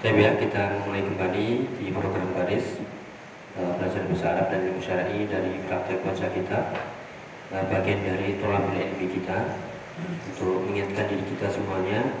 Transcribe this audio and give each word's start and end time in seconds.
Tapi 0.00 0.16
ya 0.24 0.32
kita 0.32 0.80
mulai 0.88 1.04
kembali 1.04 1.46
di 1.76 1.92
program 1.92 2.32
baris 2.32 2.80
uh, 3.60 3.76
belajar 3.76 4.00
bahasa 4.08 4.26
Arab 4.32 4.46
dan 4.48 4.60
ilmu 4.72 4.80
syar'i 4.80 5.28
dari 5.28 5.60
praktek 5.68 6.00
baca 6.00 6.26
kita 6.32 6.58
uh, 7.52 7.64
bagian 7.68 8.00
dari 8.08 8.40
tolabul 8.40 8.80
ilmi 8.80 9.06
kita 9.12 9.60
untuk 10.32 10.64
mengingatkan 10.64 11.04
diri 11.04 11.24
kita 11.36 11.52
semuanya 11.52 12.16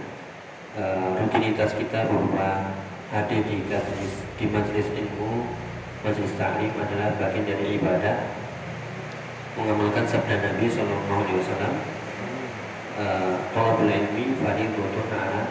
uh, 0.76 1.24
rutinitas 1.24 1.72
kita 1.72 2.04
berupa 2.04 2.68
hadir 3.16 3.48
di 3.48 3.64
majelis 3.64 4.12
di 4.36 4.44
majelis 4.52 4.88
ilmu 5.00 5.48
majelis 6.04 6.36
ta'lim 6.36 6.76
adalah 6.76 7.16
bagian 7.16 7.48
dari 7.48 7.80
ibadah 7.80 8.28
mengamalkan 9.56 10.04
sabda 10.04 10.36
Nabi 10.36 10.68
Shallallahu 10.68 11.20
Alaihi 11.20 11.40
Wasallam. 11.42 11.74
Eh, 13.00 13.34
Tolabul 13.56 13.88
ilmi 13.88 14.36
fardhu 14.44 15.00
ala 15.16 15.48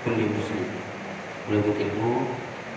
kulli 0.00 0.32
muslim 0.32 0.75
Menuntut 1.46 1.78
ilmu 1.78 2.26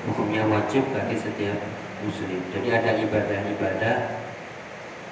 hukumnya 0.10 0.46
wajib 0.46 0.86
bagi 0.94 1.18
setiap 1.18 1.58
muslim. 2.06 2.42
Jadi 2.54 2.68
ada 2.70 2.92
ibadah-ibadah 2.96 4.20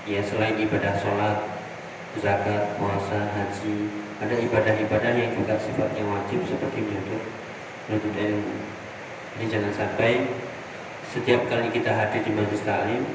Ya 0.07 0.23
selain 0.23 0.55
ibadah 0.55 0.95
sholat, 1.03 1.43
zakat, 2.23 2.79
puasa, 2.79 3.27
haji 3.27 3.91
Ada 4.23 4.39
ibadah-ibadah 4.39 5.11
yang 5.11 5.35
juga 5.35 5.59
sifatnya 5.59 6.07
wajib 6.07 6.47
seperti 6.47 6.79
menuntut, 6.79 7.21
menuntut 7.85 8.13
ilmu. 8.15 8.55
Jadi 9.37 9.45
jangan 9.51 9.73
sampai 9.75 10.25
setiap 11.11 11.45
kali 11.45 11.69
kita 11.69 11.93
hadir 11.93 12.25
di 12.25 12.33
majlis 12.33 12.65
taklim 12.65 13.05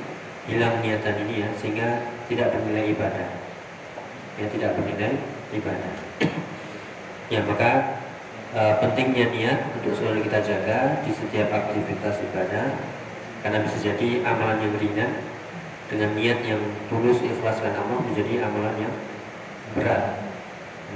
hilang 0.47 0.79
niatan 0.79 1.27
ini 1.27 1.43
ya 1.43 1.49
sehingga 1.59 2.07
tidak 2.31 2.55
bernilai 2.55 2.95
ibadah. 2.95 3.29
Ya 4.39 4.47
tidak 4.47 4.79
bernilai 4.79 5.17
ibadah. 5.57 5.95
Ya 7.33 7.41
maka 7.49 8.02
e, 8.53 8.63
pentingnya 8.79 9.27
niat 9.33 9.59
untuk 9.81 9.97
selalu 9.97 10.29
kita 10.29 10.41
jaga 10.45 10.79
di 11.03 11.13
setiap 11.13 11.49
aktivitas 11.51 12.21
ibadah 12.31 12.77
karena 13.43 13.59
bisa 13.67 13.77
jadi 13.83 14.23
amalan 14.23 14.59
yang 14.63 14.75
ringan 14.79 15.13
dengan 15.91 16.11
niat 16.17 16.39
yang 16.47 16.63
tulus 16.89 17.21
ikhlas 17.21 17.59
dan 17.61 17.77
amal 17.77 18.01
menjadi 18.01 18.47
amalan 18.47 18.89
yang 18.89 18.95
berat. 19.77 20.21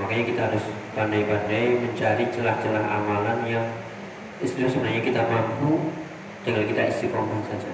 Makanya 0.01 0.25
kita 0.29 0.41
harus 0.53 0.65
pandai-pandai 0.93 1.81
mencari 1.81 2.25
celah-celah 2.33 2.85
amalan 2.85 3.39
yang 3.49 3.67
itu 4.41 4.69
sebenarnya 4.69 5.01
kita 5.01 5.21
mampu 5.25 5.93
tinggal 6.45 6.65
kita 6.69 6.93
istiqomah 6.93 7.41
saja. 7.49 7.73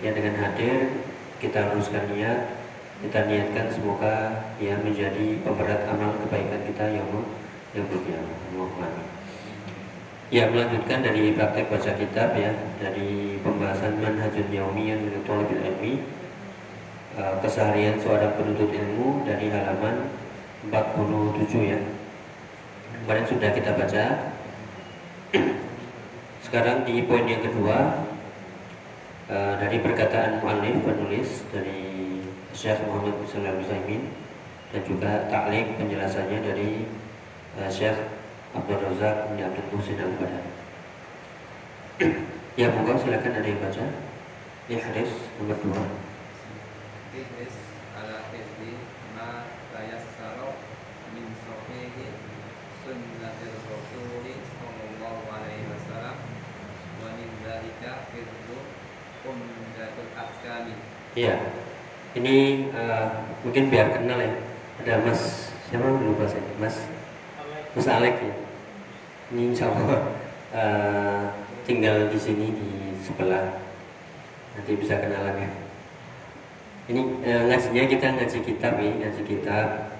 Ya 0.00 0.10
dengan 0.12 0.36
hadir 0.40 0.90
kita 1.38 1.72
luruskan 1.72 2.08
niat 2.12 2.64
kita 3.04 3.28
niatkan 3.28 3.68
semoga 3.68 4.48
ya 4.56 4.80
menjadi 4.80 5.36
pemberat 5.44 5.84
amal 5.92 6.16
kebaikan 6.24 6.62
kita 6.64 6.84
yang 6.88 7.04
yang 7.04 7.43
berkiamat 7.82 8.38
Ya 10.30 10.50
melanjutkan 10.50 11.02
dari 11.02 11.34
praktek 11.34 11.70
baca 11.70 11.92
kitab 11.98 12.38
ya 12.38 12.54
dari 12.78 13.38
pembahasan 13.42 13.98
manhajul 13.98 14.46
yaumiyah 14.50 14.98
dari 14.98 15.18
thalabil 15.26 15.62
ilmi 15.62 15.92
uh, 17.18 17.38
keseharian 17.42 17.98
seorang 17.98 18.34
penuntut 18.38 18.70
ilmu 18.70 19.26
dari 19.26 19.50
halaman 19.50 20.10
47 20.70 21.70
ya. 21.70 21.78
Kemarin 23.04 23.26
sudah 23.28 23.50
kita 23.52 23.70
baca. 23.76 24.04
Sekarang 26.46 26.88
di 26.88 27.04
poin 27.04 27.28
yang 27.28 27.44
kedua 27.44 28.04
Eh, 29.24 29.54
dari 29.56 29.80
perkataan 29.80 30.44
muallif 30.44 30.84
penulis 30.84 31.48
dari 31.48 32.20
Syekh 32.52 32.76
Muhammad 32.84 33.16
bin 33.88 34.12
dan 34.68 34.82
juga 34.84 35.24
taklim 35.32 35.80
penjelasannya 35.80 36.44
dari 36.44 36.84
Syekh 37.70 37.98
Abdul 38.54 38.78
Razak 38.82 39.30
bin 39.30 39.42
Abdul 39.46 39.66
Muhsin 39.70 39.98
Al 39.98 40.14
Badan. 40.18 40.46
ya 42.60 42.70
moga 42.74 42.98
silakan 42.98 43.38
ada 43.38 43.48
yang 43.48 43.60
baca. 43.62 43.84
Ya 44.70 44.78
hadis 44.82 45.10
nomor 45.38 45.58
dua. 45.62 45.84
Ihris 47.14 47.56
ala 47.94 48.26
hifdi 48.34 48.78
ma 49.14 49.46
tayassara 49.70 50.58
min 51.14 51.30
sahihi 51.34 52.06
sunnatir 52.82 53.54
rasuli 53.70 54.34
sallallahu 54.58 55.22
alaihi 55.30 55.66
wasallam 55.70 56.16
wa 57.02 57.08
min 57.14 57.28
dzalika 57.42 58.10
hifdu 58.10 58.84
Iya. 61.14 61.38
Ini 62.18 62.68
uh, 62.74 63.06
mungkin 63.46 63.70
biar 63.70 63.94
kenal 63.94 64.18
ya. 64.18 64.34
Ada 64.82 64.94
Mas 65.06 65.50
siapa 65.70 65.86
lupa 65.86 66.26
saya. 66.26 66.42
Mas 66.58 66.76
Mas 67.74 67.90
Alek 67.90 68.16
ya. 68.22 68.34
Ini 69.34 69.42
insya 69.50 69.66
Allah 69.66 70.00
uh, 70.54 71.22
tinggal 71.66 72.06
di 72.06 72.18
sini 72.18 72.54
di 72.54 72.70
sebelah. 73.02 73.58
Nanti 74.54 74.78
bisa 74.78 75.02
kenalan 75.02 75.42
ya. 75.42 75.50
Ini 76.86 77.02
uh, 77.26 77.42
ngajinya 77.50 77.84
kita 77.90 78.06
ngaji 78.14 78.38
kitab 78.46 78.78
ya, 78.78 78.92
ngaji 78.94 79.22
kitab 79.26 79.90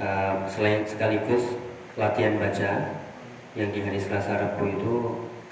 uh, 0.00 0.48
selain 0.48 0.88
sekaligus 0.88 1.60
latihan 2.00 2.40
baca 2.40 2.96
yang 3.52 3.70
di 3.74 3.80
hari 3.84 4.00
Selasa 4.00 4.38
Rabu 4.38 4.64
itu 4.70 4.92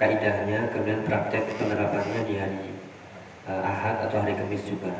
kaidahnya 0.01 0.73
kemudian 0.73 1.05
praktek 1.05 1.45
penerapannya 1.61 2.21
di 2.25 2.35
hari 2.41 2.73
uh, 3.45 3.61
Ahad 3.61 4.09
atau 4.09 4.25
hari 4.25 4.33
Kamis 4.33 4.65
juga. 4.65 4.95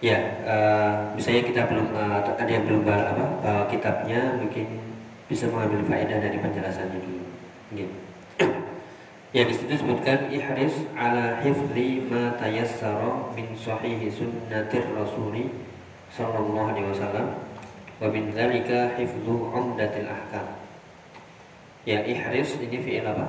Ya, 0.00 0.40
uh, 0.48 1.12
misalnya 1.12 1.44
kita 1.44 1.68
belum 1.68 1.92
uh, 1.92 2.24
ada 2.24 2.48
yang 2.48 2.64
belum 2.64 2.88
apa 2.88 3.26
uh, 3.44 3.64
kitabnya 3.68 4.40
mungkin 4.40 4.93
bisa 5.28 5.48
mengambil 5.48 5.80
faedah 5.88 6.18
dari 6.20 6.38
penjelasannya 6.40 6.98
dulu. 7.00 7.24
Gitu. 7.74 7.96
Ya 9.34 9.42
di 9.42 9.50
situ 9.50 9.66
disebutkan 9.66 10.30
ihris 10.30 10.86
ala 10.94 11.42
hifli 11.42 12.06
ma 12.06 12.38
tayassara 12.38 13.34
min 13.34 13.50
sahihi 13.58 14.06
sunnatir 14.06 14.86
rasuli 14.94 15.50
sallallahu 16.14 16.70
alaihi 16.70 16.86
wasallam 16.94 17.34
wa 17.98 18.06
min 18.14 18.30
dzalika 18.30 18.94
hifdhu 18.94 19.50
umdatil 19.50 20.06
ahkam. 20.06 20.46
Ya 21.82 22.06
ihris 22.06 22.62
ini 22.62 22.78
fi'il 22.78 23.02
apa? 23.02 23.26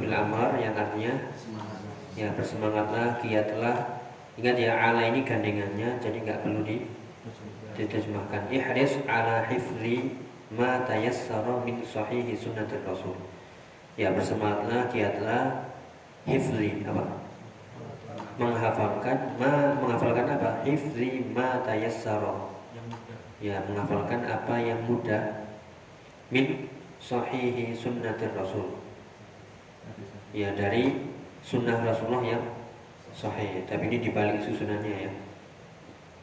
Fi'il 0.00 0.16
amar 0.16 0.56
yang 0.56 0.72
artinya 0.72 1.12
ya 2.16 2.32
bersemangatlah 2.32 3.20
giatlah 3.20 4.00
ingat 4.40 4.56
ya 4.56 4.72
ala 4.80 5.04
ini 5.12 5.20
gandengannya 5.28 6.00
jadi 6.00 6.16
nggak 6.24 6.40
perlu 6.40 6.64
di 6.64 6.88
diterjemahkan 7.76 8.48
ihris 8.48 8.96
ala 9.04 9.44
hifli 9.44 10.24
ma 10.52 10.84
tayassara 10.86 11.62
min 11.64 11.82
sahihi 11.82 12.36
sunnatir 12.36 12.82
rasul. 12.86 13.16
Ya 13.96 14.12
bersemangatlah 14.12 14.92
giatlah 14.92 15.72
hifli 16.28 16.84
apa? 16.84 17.04
Menghafalkan 18.36 19.40
ma 19.40 19.74
menghafalkan 19.80 20.26
apa? 20.36 20.50
Hifli 20.62 21.32
ma 21.32 21.64
tayassara. 21.64 22.52
Ya 23.40 23.64
menghafalkan 23.66 24.22
apa 24.28 24.54
yang 24.60 24.84
mudah. 24.84 25.48
Min 26.28 26.68
sahihi 27.00 27.72
sunnatir 27.72 28.30
rasul. 28.36 28.76
Ya 30.36 30.52
dari 30.52 30.92
sunnah 31.40 31.80
Rasulullah 31.80 32.36
yang 32.36 32.44
sahih. 33.14 33.64
Tapi 33.64 33.88
ini 33.88 34.10
dibalik 34.10 34.42
susunannya 34.44 35.08
ya. 35.08 35.12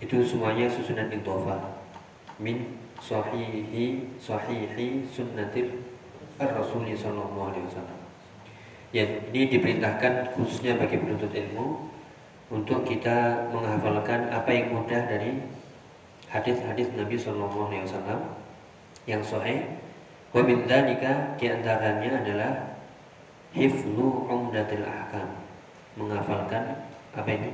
Itu 0.04 0.20
semuanya 0.22 0.68
susunan 0.68 1.08
intofa 1.10 1.58
min 2.38 2.83
sahihi 3.04 4.16
sahihi 4.16 5.04
sunnatir 5.12 5.76
ar-rasul 6.40 6.88
sallallahu 6.88 7.52
alaihi 7.52 7.68
wasallam. 7.68 8.00
Ya 8.96 9.04
ini 9.04 9.52
diperintahkan 9.52 10.32
khususnya 10.38 10.80
bagi 10.80 10.96
penuntut 10.96 11.36
ilmu 11.36 11.92
untuk 12.54 12.88
kita 12.88 13.50
menghafalkan 13.52 14.32
apa 14.32 14.48
yang 14.54 14.72
mudah 14.72 15.04
dari 15.10 15.44
hadis-hadis 16.32 16.88
Nabi 16.96 17.20
sallallahu 17.20 17.68
alaihi 17.68 17.84
wasallam 17.84 18.20
yang 19.04 19.20
sahih. 19.20 19.68
Wa 20.32 20.42
min 20.42 20.66
di 20.66 21.46
antaranya 21.46 22.26
adalah 22.26 22.52
hiflu 23.54 24.26
umdatil 24.32 24.82
ahkam 24.82 25.30
menghafalkan 26.00 26.88
apa 27.14 27.30
ini? 27.30 27.52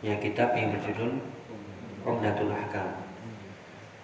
Ya 0.00 0.16
kitab 0.16 0.56
yang 0.56 0.72
berjudul 0.72 1.20
umdatul 2.08 2.48
ahkam 2.56 3.09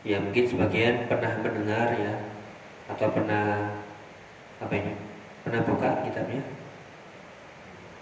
ya 0.06 0.22
mungkin 0.22 0.46
sebagian 0.46 1.10
pernah 1.10 1.34
mendengar 1.42 1.90
ya 1.98 2.14
atau 2.86 3.10
pernah 3.10 3.74
apa 4.62 4.72
ini 4.72 4.94
Pernah 5.46 5.62
buka 5.62 6.02
kitabnya? 6.02 6.42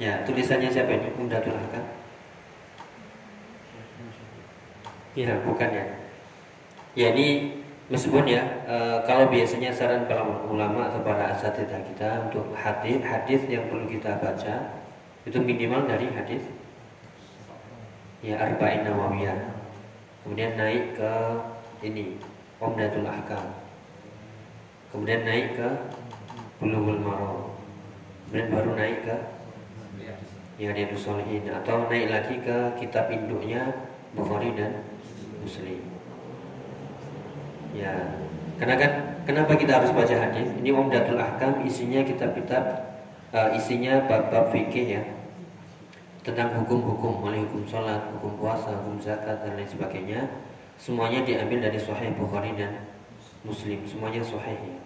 Ya, 0.01 0.25
tulisannya 0.25 0.73
siapa 0.73 0.97
ini? 0.97 1.13
Umdatul 1.21 1.53
Ahkam. 1.53 1.85
Ya, 5.13 5.37
bukan 5.45 5.69
ya. 5.69 5.85
Ya 6.97 7.13
ini 7.13 7.61
meskipun 7.93 8.25
ya 8.25 8.65
e, 8.65 9.05
kalau 9.05 9.29
biasanya 9.29 9.77
saran 9.77 10.09
para 10.09 10.25
ulama 10.25 10.89
atau 10.89 11.05
para 11.05 11.37
asatidah 11.37 11.85
kita 11.85 12.33
untuk 12.33 12.49
hadis 12.57 12.97
hadis 13.05 13.45
yang 13.45 13.69
perlu 13.69 13.85
kita 13.93 14.17
baca 14.25 14.81
itu 15.29 15.37
minimal 15.37 15.85
dari 15.85 16.09
hadis 16.17 16.49
ya 18.25 18.41
arba'in 18.41 18.89
nawawiyah. 18.89 19.37
Kemudian 20.25 20.57
naik 20.57 20.97
ke 20.97 21.13
ini 21.85 22.17
Umdatul 22.59 23.05
Ahkam. 23.05 23.61
Kemudian 24.89 25.29
naik 25.29 25.61
ke 25.61 25.69
Bulughul 26.59 27.05
Maram. 27.05 27.53
Kemudian 28.27 28.49
baru 28.49 28.71
naik 28.73 29.05
ke 29.05 29.17
ya 30.55 30.71
Riyadus 30.71 31.03
Shalihin 31.05 31.51
atau 31.51 31.91
naik 31.91 32.09
lagi 32.09 32.39
ke 32.41 32.57
kitab 32.79 33.11
induknya 33.11 33.91
Bukhari 34.15 34.55
dan 34.55 34.87
Muslim. 35.43 35.83
Ya, 37.75 37.91
karena 38.63 38.75
kan 38.79 38.93
kenapa 39.27 39.59
kita 39.59 39.83
harus 39.83 39.91
baca 39.91 40.15
hadis? 40.15 40.47
Ini 40.63 40.71
Umdatul 40.71 41.19
Ahkam 41.19 41.67
isinya 41.67 42.07
kitab-kitab 42.07 42.65
uh, 43.35 43.51
isinya 43.59 44.07
bab-bab 44.07 44.55
fikih 44.55 45.03
ya 45.03 45.03
tentang 46.25 46.57
hukum-hukum 46.57 47.21
mulai 47.21 47.43
hukum 47.45 47.69
sholat, 47.69 48.01
hukum 48.17 48.41
puasa, 48.41 48.73
hukum 48.81 48.97
zakat 49.03 49.45
dan 49.45 49.59
lain 49.61 49.69
sebagainya. 49.69 50.25
Semuanya 50.85 51.25
diambil 51.25 51.65
dari 51.65 51.81
Sahih 51.81 52.13
Bukhari 52.13 52.53
dan 52.61 52.85
Muslim. 53.41 53.81
Semuanya 53.89 54.21
Sahih 54.21 54.61
ya. 54.61 54.77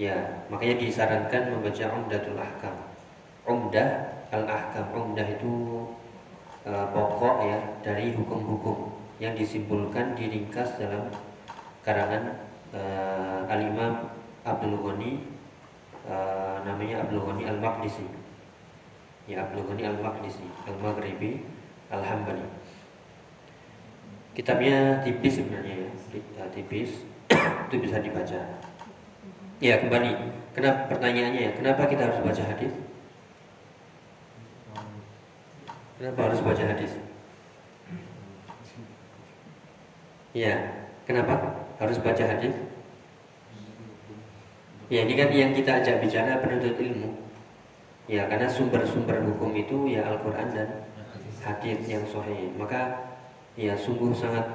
Ya, 0.00 0.16
makanya 0.50 0.82
disarankan 0.82 1.54
membaca 1.54 1.86
Umdatul 1.94 2.34
Ahkam. 2.34 2.74
Umdah 3.46 4.10
al-ahkam 4.30 4.86
umdah 4.94 5.26
itu 5.26 5.86
e, 6.62 6.70
pokok 6.70 7.36
ya 7.46 7.58
dari 7.82 8.14
hukum-hukum 8.14 8.94
yang 9.18 9.34
disimpulkan 9.34 10.14
diringkas 10.14 10.78
dalam 10.78 11.10
karangan 11.82 12.38
e, 12.70 12.80
al-imam 13.50 14.06
Abdul 14.46 14.78
Ghani 14.78 15.26
e, 16.06 16.16
namanya 16.62 17.02
Abdul 17.06 17.26
Ghani 17.26 17.42
al-Maqdisi 17.50 18.06
ya 19.26 19.42
Abdul 19.42 19.66
Ghani 19.66 19.82
al-Maqdisi 19.90 20.46
al-Maghribi 20.70 21.42
al-Hambali 21.90 22.46
kitabnya 24.34 25.02
tipis 25.02 25.40
sebenarnya 25.40 25.90
ya 26.36 26.44
tipis 26.54 26.90
itu 27.70 27.76
bisa 27.78 28.02
dibaca 28.02 28.40
ya 29.60 29.74
kembali 29.78 30.10
kenapa 30.56 30.90
pertanyaannya 30.90 31.40
ya 31.40 31.52
kenapa 31.54 31.86
kita 31.86 32.08
harus 32.08 32.20
baca 32.22 32.44
hadis 32.46 32.72
Kenapa 36.00 36.32
harus 36.32 36.40
baca 36.40 36.64
hadis? 36.64 36.96
Ya, 40.32 40.56
kenapa 41.04 41.60
harus 41.76 42.00
baca 42.00 42.24
hadis? 42.24 42.56
Ya, 44.88 45.04
ini 45.04 45.12
kan 45.12 45.28
yang 45.28 45.52
kita 45.52 45.84
ajak 45.84 46.00
bicara 46.00 46.40
penuntut 46.40 46.80
ilmu. 46.80 47.20
Ya, 48.08 48.24
karena 48.32 48.48
sumber-sumber 48.48 49.20
hukum 49.28 49.52
itu 49.52 49.92
ya 49.92 50.08
Al-Quran 50.08 50.48
dan 50.56 50.88
hadis 51.44 51.84
yang 51.84 52.08
sahih. 52.08 52.48
Maka 52.56 53.09
ya 53.60 53.76
sungguh 53.76 54.16
sangat 54.16 54.48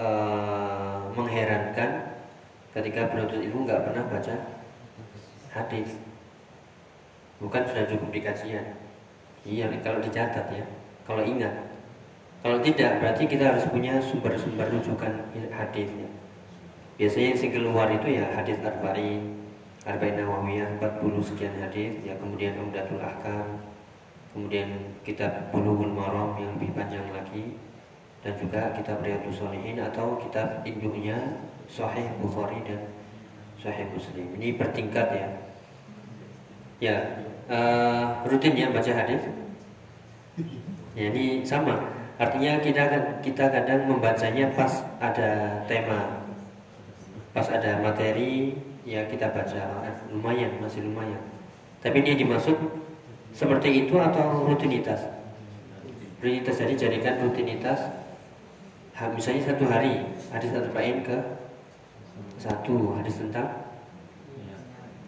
uh, 0.00 1.04
mengherankan 1.12 2.16
ketika 2.72 3.12
penuntut 3.12 3.44
ilmu 3.44 3.68
nggak 3.68 3.84
pernah 3.84 4.04
baca 4.08 4.34
hadis. 5.52 6.00
Bukan 7.36 7.62
sudah 7.68 7.84
cukup 7.84 8.08
di 8.08 8.20
kajian. 8.24 8.66
Iya, 9.44 9.68
kalau 9.84 10.00
dicatat 10.00 10.48
ya. 10.52 10.64
Kalau 11.04 11.24
ingat. 11.24 11.52
Kalau 12.40 12.56
tidak, 12.64 13.04
berarti 13.04 13.28
kita 13.28 13.52
harus 13.52 13.64
punya 13.68 14.00
sumber-sumber 14.00 14.64
rujukan 14.72 15.12
hadisnya. 15.52 16.08
Biasanya 16.96 17.36
yang 17.36 17.52
keluar 17.52 17.88
itu 17.92 18.08
ya 18.16 18.24
hadis 18.32 18.60
arba'in, 18.60 19.40
arba'in 19.84 20.20
nawawiyah 20.20 20.80
40 20.80 21.28
sekian 21.32 21.56
hadis, 21.60 21.96
ya 22.04 22.16
kemudian 22.16 22.56
Umdatul 22.60 23.00
Ahkam, 23.00 23.60
kemudian 24.32 24.96
kitab 25.04 25.48
Bulughul 25.52 25.92
Maram 25.92 26.36
yang 26.40 26.56
lebih 26.60 26.76
panjang 26.76 27.08
lagi 27.12 27.56
dan 28.20 28.32
juga 28.36 28.76
kitab 28.76 29.00
Riyadhus 29.00 29.40
Shalihin 29.40 29.80
atau 29.80 30.20
kitab 30.20 30.60
induknya 30.68 31.16
Sahih 31.70 32.04
Bukhari 32.20 32.60
dan 32.68 32.84
Sahih 33.56 33.88
Muslim. 33.92 34.26
Ini 34.36 34.60
bertingkat 34.60 35.08
ya. 35.12 35.28
Ya, 36.80 36.96
uh, 37.48 38.24
rutin 38.28 38.56
ya 38.56 38.72
baca 38.72 38.92
hadis. 38.92 39.20
Ya, 40.96 41.12
ini 41.12 41.44
sama. 41.44 41.80
Artinya 42.20 42.60
kita 42.60 42.84
kita 43.24 43.48
kadang 43.48 43.88
membacanya 43.88 44.52
pas 44.52 44.84
ada 45.00 45.60
tema, 45.64 46.20
pas 47.32 47.48
ada 47.48 47.80
materi, 47.80 48.56
ya 48.84 49.08
kita 49.08 49.32
baca 49.32 49.60
eh, 49.88 49.96
lumayan, 50.12 50.52
masih 50.60 50.84
lumayan. 50.84 51.20
Tapi 51.80 52.04
dia 52.04 52.16
dimaksud 52.16 52.56
seperti 53.32 53.88
itu 53.88 53.96
atau 53.96 54.44
rutinitas? 54.44 55.08
Rutinitas 56.20 56.60
jadi 56.60 56.74
jadikan 56.76 57.24
rutinitas. 57.24 57.99
Misalnya 59.00 59.48
satu 59.48 59.64
hari 59.64 60.04
hadis 60.28 60.52
arba'in 60.52 61.00
ke 61.00 61.16
satu 62.36 63.00
hadis 63.00 63.16
tentang 63.16 63.48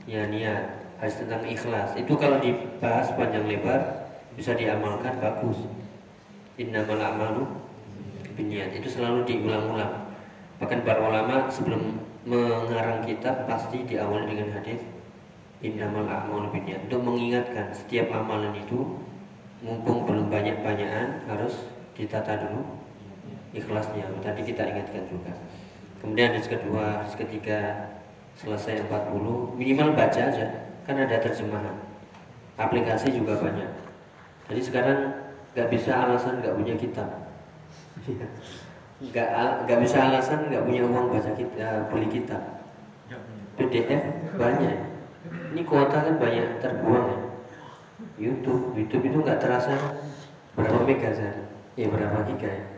ya 0.08 0.24
niat 0.32 0.88
hadis 0.96 1.20
tentang 1.20 1.44
ikhlas. 1.44 1.92
Itu 2.00 2.16
kalau 2.16 2.40
dibahas 2.40 3.12
panjang 3.12 3.44
lebar 3.44 4.08
bisa 4.32 4.56
diamalkan 4.56 5.20
bagus. 5.20 5.60
Innamal 6.56 7.00
a'malu 7.04 7.44
biniat 8.32 8.72
itu 8.72 8.88
selalu 8.88 9.28
diulang-ulang. 9.28 10.08
Bahkan 10.56 10.88
para 10.88 11.00
ulama 11.04 11.52
sebelum 11.52 12.00
mengarang 12.24 13.04
kitab 13.04 13.44
pasti 13.44 13.84
diawali 13.84 14.24
dengan 14.24 14.56
hadis 14.56 14.80
innamal 15.60 16.08
a'malu 16.08 16.48
biniat 16.48 16.88
untuk 16.88 17.04
mengingatkan 17.04 17.68
setiap 17.76 18.08
amalan 18.08 18.56
itu 18.56 18.98
mumpung 19.60 20.08
belum 20.08 20.32
banyak-banyakan 20.32 21.28
harus 21.28 21.70
ditata 21.94 22.40
dulu 22.48 22.81
ikhlasnya. 23.52 24.08
Tadi 24.24 24.42
kita 24.42 24.62
ingatkan 24.64 25.04
juga. 25.08 25.32
Kemudian 26.00 26.34
hadis 26.34 26.50
kedua 26.50 27.04
hadis 27.04 27.14
ketiga 27.14 27.88
selesai 28.40 28.82
40 28.88 29.54
minimal 29.54 29.94
baca 29.94 30.20
aja. 30.20 30.66
Kan 30.88 30.98
ada 30.98 31.16
terjemahan. 31.20 31.76
Aplikasi 32.58 33.14
juga 33.14 33.38
banyak. 33.38 33.70
Jadi 34.50 34.60
sekarang 34.60 34.98
nggak 35.54 35.68
bisa 35.70 35.92
alasan 35.94 36.42
nggak 36.42 36.56
punya 36.56 36.74
kitab. 36.74 37.08
Nggak 39.02 39.30
nggak 39.68 39.78
bisa 39.82 39.96
alasan 40.10 40.48
nggak 40.50 40.64
punya 40.64 40.82
uang 40.88 41.06
baca 41.12 41.32
kita 41.36 41.86
beli 41.92 42.08
kitab. 42.10 42.42
PDF 43.52 44.02
banyak. 44.40 44.78
Ini 45.52 45.62
kuota 45.68 46.00
kan 46.00 46.16
banyak 46.16 46.58
terbuang 46.64 47.06
ya. 47.12 47.20
YouTube 48.16 48.74
YouTube 48.74 49.04
itu 49.06 49.16
nggak 49.22 49.38
terasa 49.38 49.76
berapa 50.56 50.82
mega 50.82 51.10
sehari? 51.12 51.44
Ya 51.76 51.88
berapa 51.88 52.28
giga 52.28 52.48
ya 52.48 52.71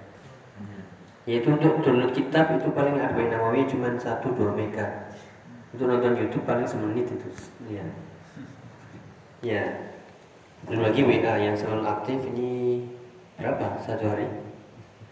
yaitu 1.25 1.49
untuk 1.49 1.81
download 1.81 2.13
kitab 2.13 2.53
itu 2.53 2.69
paling 2.73 3.01
Arba'in 3.01 3.33
Nawawi 3.33 3.65
cuma 3.65 3.89
1-2 3.97 4.37
mega. 4.53 5.09
Untuk 5.73 5.89
nonton 5.89 6.15
YouTube 6.21 6.45
paling 6.47 6.69
semenit 6.69 7.09
itu 7.11 7.29
ya 7.67 7.83
ya 9.43 9.65
belum 10.65 10.87
lagi 10.87 11.03
WA 11.03 11.35
yang 11.37 11.57
selalu 11.59 11.85
aktif 11.85 12.19
ini 12.33 12.85
berapa 13.37 13.83
satu 13.83 14.05
hari? 14.09 14.29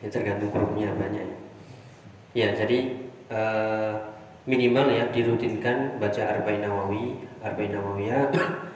Ya 0.00 0.08
tergantung 0.08 0.52
grupnya 0.54 0.94
banyak. 0.94 1.28
Ya 2.32 2.54
jadi 2.56 2.96
uh, 3.28 3.94
minimal 4.48 4.92
ya 4.92 5.04
dirutinkan 5.12 6.00
baca 6.00 6.22
Arba'in 6.38 6.62
Nawawi 6.64 7.32
Arba'in 7.42 7.72
Nawawiyah. 7.74 8.26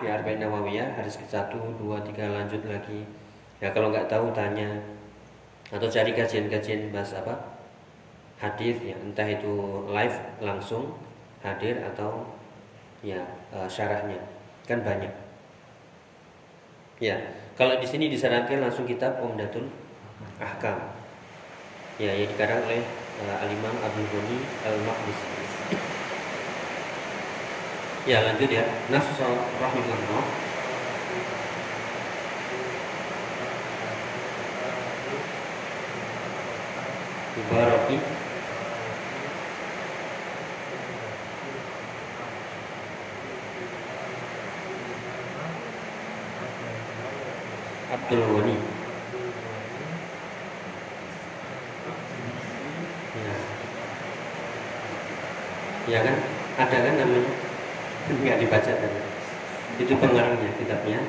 Ya 0.00 0.16
Arba'in 0.16 0.40
Nawawiyah 0.40 0.96
harus 0.96 1.20
ke 1.20 1.28
satu 1.28 1.60
dua 1.76 2.00
tiga 2.00 2.24
lanjut 2.32 2.64
lagi. 2.64 3.04
Ya 3.60 3.68
kalau 3.68 3.92
nggak 3.92 4.08
tahu 4.08 4.32
tanya 4.32 4.80
atau 5.70 5.86
cari 5.86 6.10
kajian-kajian 6.14 6.90
bahas 6.90 7.14
apa? 7.14 7.34
Hadis 8.42 8.76
ya. 8.82 8.96
Entah 8.98 9.26
itu 9.26 9.86
live 9.86 10.18
langsung 10.42 10.98
hadir 11.40 11.78
atau 11.94 12.26
ya 13.00 13.22
uh, 13.54 13.70
syarahnya 13.70 14.18
kan 14.66 14.82
banyak. 14.82 15.12
Ya. 17.00 17.16
Kalau 17.54 17.76
di 17.76 17.86
sini 17.86 18.08
disarankan 18.08 18.60
langsung 18.60 18.88
kitab 18.88 19.22
Umdatul 19.22 19.70
Ahkam. 20.40 20.96
Ya 22.00 22.16
yang 22.16 22.28
dikarang 22.32 22.64
oleh 22.64 22.82
uh, 23.24 23.36
Al-Imam 23.44 23.76
Abdul 23.84 24.08
Ghani 24.08 24.38
Al-Maqdisi 24.64 25.40
ya 28.08 28.24
lanjut 28.24 28.48
ya. 28.48 28.64
Nasr 28.88 29.28
rahimahullah 29.60 30.49
Mubaraki 37.40 37.96
Abdul 47.90 48.22
Ghani. 48.22 48.56
Ya. 53.16 53.34
ya 55.88 55.98
kan? 56.04 56.16
Ada 56.60 56.76
kan 56.76 56.94
namanya? 57.00 57.32
Nggak 58.10 58.38
dibaca 58.44 58.72
kan? 58.76 58.92
Itu 59.80 59.96
pengarangnya 59.96 60.50
kitabnya. 60.60 61.00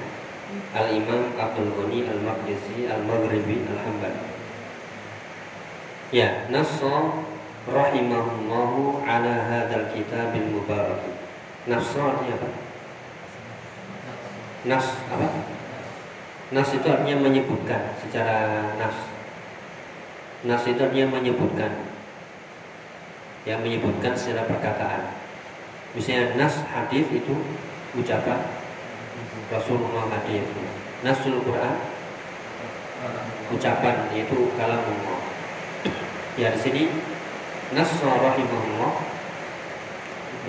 Al 0.72 0.96
Imam 0.96 1.36
Abdul 1.36 1.76
Ghani 1.76 2.08
Al 2.08 2.20
Maqdisi 2.24 2.88
Al 2.88 3.04
Maghribi 3.04 3.68
Al 3.68 3.80
Hambali 3.84 4.31
ya 6.12 6.48
nasso 6.52 7.24
rahimahullahu 7.66 9.02
ala 9.08 9.34
hadzal 9.48 9.90
kitabil 9.96 10.52
mubarak. 10.52 11.02
Nasso 11.66 12.00
artinya 12.04 12.36
apa? 12.38 12.50
Nas 14.68 14.88
apa? 15.10 15.28
Nas 16.52 16.70
itu 16.76 16.86
artinya 16.86 17.18
menyebutkan 17.24 17.96
secara 18.04 18.76
nas. 18.78 18.98
Nas 20.46 20.64
itu 20.68 20.78
artinya 20.78 21.18
menyebutkan. 21.18 21.72
Yang 23.48 23.60
menyebutkan 23.66 24.14
secara 24.14 24.46
perkataan. 24.46 25.18
Misalnya 25.98 26.38
nas 26.38 26.62
hadis 26.70 27.10
itu 27.10 27.34
ucapan 27.98 28.40
Rasulullah 29.52 30.08
hadis 30.08 30.48
nasul 31.04 31.44
Quran 31.44 31.76
ucapan 33.52 33.96
yaitu 34.16 34.54
kalam 34.56 34.80
Allah 34.80 35.20
ya 36.40 36.54
di 36.56 36.60
sini. 36.60 36.84
Nas 37.72 37.92
rahimahullah. 38.04 38.94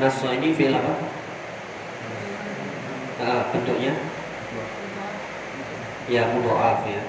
Nas 0.02 0.18
ini 0.26 0.50
fi'il 0.54 0.74
apa? 0.74 0.94
Ah, 3.22 3.40
bentuknya. 3.54 3.94
Ya 6.10 6.26
mudhaf 6.34 6.82
ya. 6.82 7.02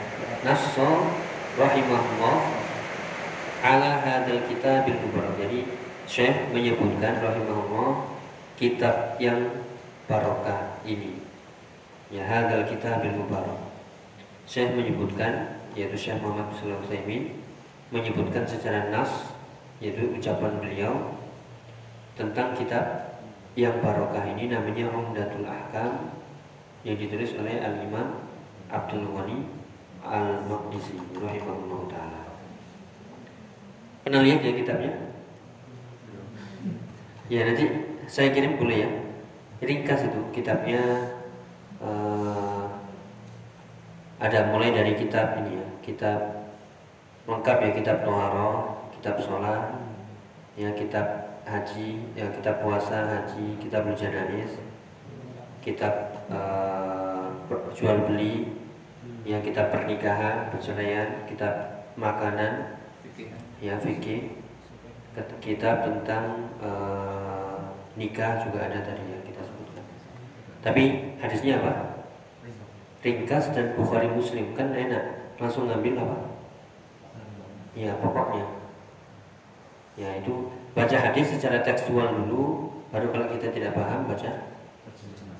Nasso 0.45 1.09
rahimahullah. 1.57 2.37
Ala 3.63 4.03
hadal 4.03 4.43
kitabil 4.51 4.99
mubarak 5.07 5.39
jadi 5.39 5.63
Syekh 6.03 6.51
menyebutkan 6.51 7.23
rahimahullah 7.23 8.11
kitab 8.59 9.15
yang 9.23 9.49
barokah 10.05 10.77
ini. 10.83 11.15
Ya 12.11 12.27
hadal 12.27 12.67
kitabil 12.67 13.15
mubarak 13.17 13.71
Syekh 14.45 14.75
menyebutkan 14.75 15.57
yaitu 15.73 15.97
Syekh 15.97 16.19
Muhammad 16.21 16.53
bin 17.07 17.42
menyebutkan 17.93 18.41
secara 18.49 18.89
nas 18.89 19.37
yaitu 19.77 20.09
ucapan 20.09 20.57
beliau 20.57 21.13
tentang 22.17 22.57
kitab 22.57 23.13
yang 23.53 23.77
barokah 23.85 24.25
ini 24.33 24.49
namanya 24.49 24.89
Umdatul 24.89 25.45
Ahkam 25.45 26.17
yang 26.81 26.97
ditulis 26.97 27.37
oleh 27.37 27.61
Al-Imam 27.61 28.25
Abdul 28.73 29.05
Ghani 29.13 29.45
Al-Maqdisi 30.01 30.97
rahimahullah 31.13 31.81
taala. 31.93 32.21
Pernah 34.03 34.25
lihat 34.25 34.41
ya 34.41 34.51
kitabnya? 34.57 34.93
Ya 37.29 37.45
nanti 37.45 37.65
saya 38.09 38.33
kirim 38.33 38.57
boleh 38.57 38.77
ya. 38.83 38.89
Ringkas 39.63 40.11
itu 40.11 40.19
kitabnya 40.35 40.81
uh, 41.79 42.67
ada 44.19 44.51
mulai 44.51 44.75
dari 44.75 44.99
kitab 44.99 45.39
ini 45.39 45.55
ya, 45.55 45.67
kitab 45.79 46.42
lengkap 47.23 47.57
ya 47.63 47.71
kitab 47.71 47.97
Toharo, 48.03 48.51
kitab 48.99 49.15
sholat, 49.23 49.79
ya 50.59 50.69
kitab 50.75 51.39
haji, 51.47 52.11
ya 52.15 52.27
kita 52.27 52.51
puasa 52.59 52.97
haji, 53.07 53.55
kita 53.63 53.79
berjanais, 53.79 54.59
kita 55.63 55.87
uh, 56.27 57.31
jual 57.71 58.11
beli, 58.11 58.51
ya 59.23 59.39
kita 59.39 59.71
pernikahan, 59.71 60.51
perceraian, 60.51 61.23
kita 61.23 61.79
makanan, 61.95 62.75
ya 63.63 63.79
fikih, 63.79 64.35
kita 65.39 65.69
tentang 65.87 66.51
uh, 66.59 67.71
nikah 67.95 68.43
juga 68.43 68.67
ada 68.67 68.83
tadi 68.83 69.03
ya 69.07 69.19
kita 69.23 69.41
sebutkan. 69.47 69.85
Tapi 70.59 70.83
hadisnya 71.23 71.61
apa? 71.63 71.73
Ringkas 73.03 73.51
dan 73.51 73.75
Bukhari 73.75 74.07
Muslim 74.11 74.55
kan 74.55 74.71
enak, 74.75 75.35
langsung 75.39 75.67
ngambil 75.71 76.03
apa? 76.03 76.32
Ya 77.73 77.97
pokoknya. 77.97 78.45
Ya 79.97 80.09
itu 80.21 80.49
baca 80.73 80.97
hadis 80.97 81.29
secara 81.33 81.61
tekstual 81.61 82.25
dulu 82.25 82.69
baru 82.89 83.09
kalau 83.09 83.27
kita 83.33 83.49
tidak 83.53 83.73
paham 83.73 84.05
baca 84.05 84.31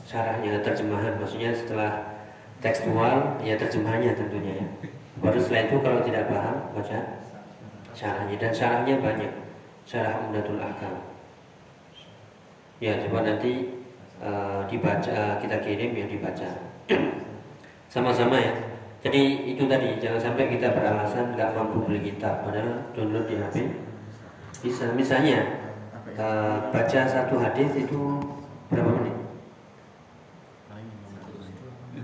syarahnya 0.09 0.61
terjemahan. 0.65 1.13
Maksudnya 1.21 1.53
setelah 1.53 2.21
tekstual 2.61 3.37
ya 3.45 3.57
terjemahannya 3.57 4.17
tentunya 4.17 4.65
ya. 4.65 4.67
Baru 5.21 5.37
setelah 5.37 5.61
itu 5.69 5.77
kalau 5.81 5.99
tidak 6.01 6.29
paham 6.29 6.57
baca 6.73 6.99
syarahnya. 7.93 8.35
Dan 8.41 8.51
syarahnya 8.53 8.95
banyak. 8.97 9.33
Syarah 9.83 10.15
Umdatul 10.25 10.63
Ahkam. 10.63 10.95
Ya 12.79 12.95
coba 13.03 13.19
nanti 13.27 13.83
uh, 14.23 14.63
dibaca 14.67 15.37
kita 15.43 15.57
kirim 15.59 15.91
ya 15.91 16.05
dibaca. 16.07 16.49
Sama-sama 17.93 18.39
ya 18.39 18.72
jadi 19.03 19.21
itu 19.51 19.63
tadi 19.67 19.99
jangan 19.99 20.31
sampai 20.31 20.47
kita 20.47 20.71
beralasan 20.71 21.35
nggak 21.35 21.51
mampu 21.53 21.83
beli 21.83 22.11
kitab 22.11 22.47
padahal 22.47 22.87
download 22.95 23.27
di 23.27 23.35
HP 23.35 23.55
bisa 24.63 24.95
misalnya 24.95 25.63
uh, 26.17 26.71
baca 26.71 27.01
satu 27.03 27.35
hadis 27.41 27.69
itu 27.75 28.21
berapa 28.69 28.91
menit? 28.95 29.17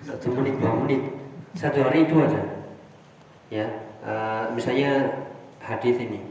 Satu 0.04 0.28
menit, 0.34 0.54
dua 0.58 0.74
menit. 0.86 1.02
Satu 1.54 1.80
hari 1.86 2.08
itu 2.08 2.16
aja. 2.20 2.42
Ya, 3.50 3.66
uh, 4.06 4.52
misalnya 4.54 5.24
hadis 5.62 5.98
ini. 5.98 6.22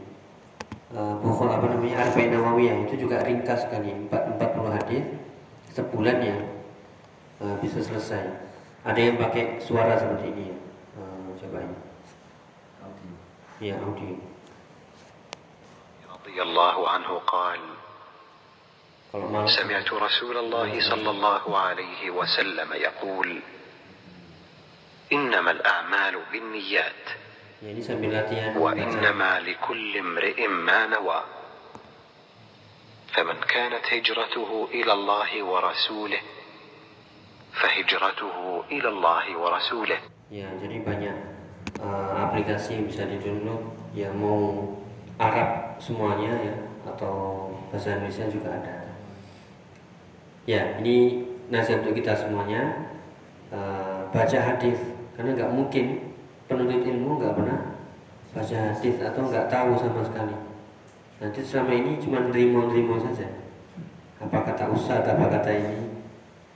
Uh, 0.88 1.20
apa 1.20 1.68
namanya 1.68 2.08
Arba'in 2.08 2.32
Nawawiyah 2.32 2.88
itu 2.88 3.04
juga 3.04 3.20
ringkas 3.20 3.68
sekali 3.68 3.92
4, 4.08 4.40
40 4.40 4.72
hadis 4.72 5.04
sebulan 5.76 6.16
ya 6.24 6.38
uh, 7.44 7.56
bisa 7.60 7.84
selesai. 7.84 8.24
Ada 8.88 8.96
yang 8.96 9.20
pakai 9.20 9.60
suara 9.60 10.00
seperti 10.00 10.32
ini. 10.32 10.48
Uh, 10.48 10.57
Ya 13.58 13.74
audio. 13.74 14.16
رضي 16.28 16.42
الله 16.42 16.88
عنه 16.88 17.10
قال 17.26 17.60
سمعت 19.48 19.92
رسول 19.92 20.36
الله 20.36 20.70
صلى 20.90 21.10
الله 21.10 21.58
عليه 21.58 22.10
وسلم 22.10 22.68
يقول 22.72 23.40
إنما 25.12 25.50
الأعمال 25.50 26.14
بالنيات 26.32 27.04
وإنما 28.56 29.40
لكل 29.40 29.98
امرئ 29.98 30.46
ما 30.46 30.86
نوى. 30.86 31.22
فمن 33.16 33.40
كانت 33.40 33.84
هجرته 33.88 34.68
إلى 34.70 34.92
الله 34.92 35.42
ورسوله 35.42 36.20
فهجرته 37.52 38.64
إلى 38.70 38.88
الله 38.88 39.36
ورسوله. 39.36 40.00
Ya, 40.28 40.52
jadi 40.60 40.84
banyak. 40.84 41.37
Aplikasi 42.28 42.78
yang 42.78 42.86
bisa 42.86 43.02
di-download 43.08 43.62
yang 43.96 44.12
mau 44.14 44.76
Arab 45.18 45.80
semuanya 45.82 46.30
ya 46.44 46.54
atau 46.86 47.48
bahasa 47.72 47.98
Indonesia 47.98 48.28
juga 48.30 48.48
ada. 48.54 48.76
Ya, 50.48 50.80
ini 50.80 51.28
nasihat 51.52 51.84
untuk 51.84 52.00
kita 52.00 52.16
semuanya 52.16 52.88
uh, 53.52 54.08
baca 54.08 54.38
hadis 54.38 54.78
karena 55.16 55.36
nggak 55.36 55.52
mungkin 55.52 56.14
penuntut 56.48 56.84
ilmu 56.86 57.20
nggak 57.20 57.36
pernah 57.36 57.60
baca 58.32 58.56
hadis 58.56 58.96
atau 59.02 59.22
nggak 59.28 59.48
tahu 59.52 59.76
sama 59.76 60.00
sekali. 60.06 60.36
Nanti 61.18 61.40
selama 61.42 61.72
ini 61.74 61.92
cuma 61.98 62.22
nerimo-nerimo 62.30 62.96
saja. 63.02 63.26
Apa 64.22 64.46
kata 64.46 64.70
ustaz, 64.70 65.02
apa 65.02 65.26
kata 65.30 65.50
ini, 65.50 65.78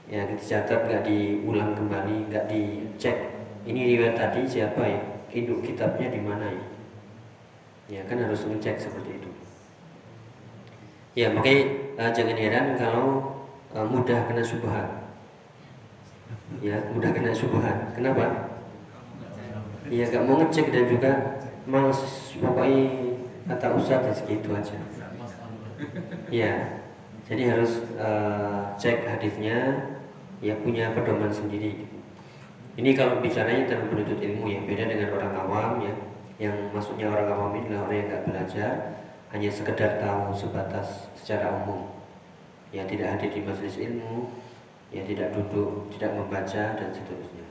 ya 0.07 0.23
dicatat 0.27 0.87
nggak 0.87 1.03
diulang 1.03 1.75
kembali, 1.75 2.31
nggak 2.31 2.47
dicek. 2.47 3.35
Ini 3.63 3.95
riwayat 3.95 4.15
tadi 4.19 4.41
siapa 4.47 4.83
ya? 4.83 5.12
Induk 5.33 5.65
kitabnya 5.65 6.13
di 6.13 6.21
mana 6.21 6.45
ya? 6.45 6.65
ya 7.89 8.01
kan 8.07 8.21
harus 8.21 8.45
ngecek 8.47 8.79
seperti 8.79 9.19
itu. 9.19 9.29
Ya 11.13 11.29
makanya 11.33 11.61
uh, 11.99 12.11
jangan 12.13 12.37
heran 12.37 12.65
kalau 12.77 13.07
uh, 13.73 13.85
mudah 13.85 14.29
kena 14.29 14.41
subhan 14.45 15.03
ya 16.61 16.77
mudah 16.93 17.11
kena 17.11 17.33
subhan 17.33 17.91
kenapa? 17.97 18.53
Ya 19.91 20.07
gak 20.07 20.23
mau 20.23 20.39
ngecek 20.39 20.71
dan 20.71 20.85
juga 20.87 21.11
males. 21.67 21.99
Pokoknya 22.39 23.13
kata 23.49 23.67
ustaz 23.75 24.01
ya 24.05 24.13
segitu 24.13 24.49
aja. 24.53 24.77
Ya 26.31 26.53
jadi 27.27 27.55
harus 27.55 27.83
uh, 27.99 28.73
cek 28.79 29.07
hadisnya 29.07 29.89
ya 30.43 30.55
punya 30.59 30.91
pedoman 30.91 31.31
sendiri 31.31 31.87
ini 32.77 32.91
kalau 32.97 33.21
bicaranya 33.21 33.69
tentang 33.69 33.89
penuntut 33.89 34.19
ilmu 34.19 34.45
ya 34.49 34.59
beda 34.65 34.83
dengan 34.89 35.09
orang 35.13 35.33
awam 35.37 35.71
ya 35.85 35.93
yang 36.41 36.55
maksudnya 36.73 37.09
orang 37.09 37.29
awam 37.29 37.53
ini 37.57 37.69
adalah 37.69 37.85
orang 37.85 37.97
yang 37.97 38.07
nggak 38.09 38.25
belajar 38.25 38.71
hanya 39.33 39.49
sekedar 39.49 39.91
tahu 40.01 40.33
sebatas 40.33 41.09
secara 41.17 41.53
umum 41.63 41.89
ya 42.73 42.85
tidak 42.89 43.17
hadir 43.17 43.29
di 43.29 43.41
majelis 43.45 43.77
ilmu 43.77 44.29
ya 44.89 45.01
tidak 45.05 45.33
duduk 45.33 45.89
tidak 45.93 46.13
membaca 46.17 46.63
dan 46.77 46.89
seterusnya 46.89 47.43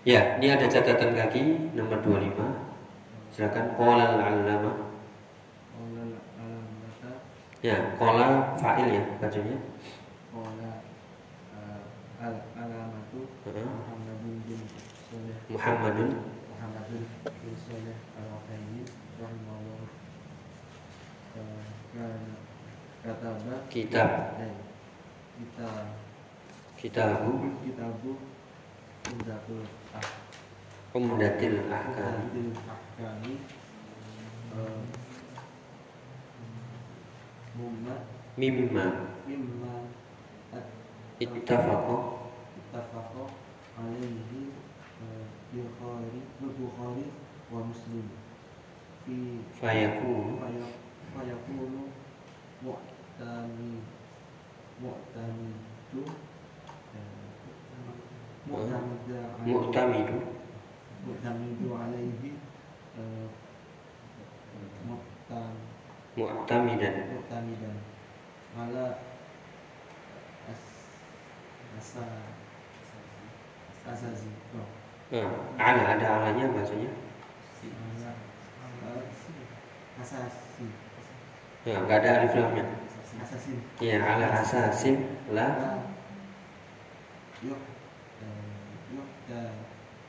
Ya, 0.00 0.40
ini 0.40 0.48
ada 0.48 0.64
catatan 0.64 1.12
kaki 1.12 1.76
nomor 1.76 2.00
25. 2.00 2.32
Silakan. 3.36 3.76
Qala 3.76 4.16
al-alamata 4.16 4.88
Ya, 7.60 7.76
qala 8.00 8.56
fa'il 8.56 8.96
ya 8.96 9.04
bacanya. 9.20 9.60
Qala 10.32 10.70
uh, 11.52 11.84
al-alamatu 12.16 13.28
Heeh. 13.44 13.60
Muhammadun 13.60 14.40
bin 14.48 14.60
Saleh 15.12 15.39
Muhammadun. 15.50 16.10
Kita 23.70 24.04
kita 25.40 25.70
kita 26.78 27.02
Al-Utsaimin 27.18 27.30
kita 27.30 27.30
kitabu 27.30 27.32
kitabu 27.66 28.12
Umdatul 29.10 29.64
Ah 29.90 30.06
Ahkam. 31.70 32.30
Mimma. 37.56 37.94
Mimma. 38.38 38.86
Mimma. 39.26 39.74
Ittafaqo 41.20 42.20
Bukhari, 45.50 46.22
Bukhari 46.38 47.10
wa 47.50 47.60
Muslim. 47.66 48.06
Fi 49.02 49.42
fayakunu 49.58 50.38
fayakunu 51.10 51.90
mu'tami 52.62 53.82
mu'tami 54.78 55.50
itu 55.90 56.02
mu'tamidu 58.46 60.18
itu 61.50 61.68
alaihi 61.74 62.30
mu'tam 64.86 65.54
mu'tamidan 66.14 66.94
mu'tamidan. 67.10 67.76
Eh, 75.10 75.26
ala 75.58 75.82
ada 75.98 76.06
alanya 76.22 76.46
bacanya 76.54 76.90
asasi 80.00 80.64
ya 81.68 81.76
nggak 81.76 81.98
ada 82.00 82.10
alif 82.24 82.32
lamnya 82.40 82.64
asasin. 83.20 83.58
Ya 83.82 84.00
ala 84.00 84.26
asasin 84.40 84.96
la 85.34 85.76
yuk. 87.44 87.60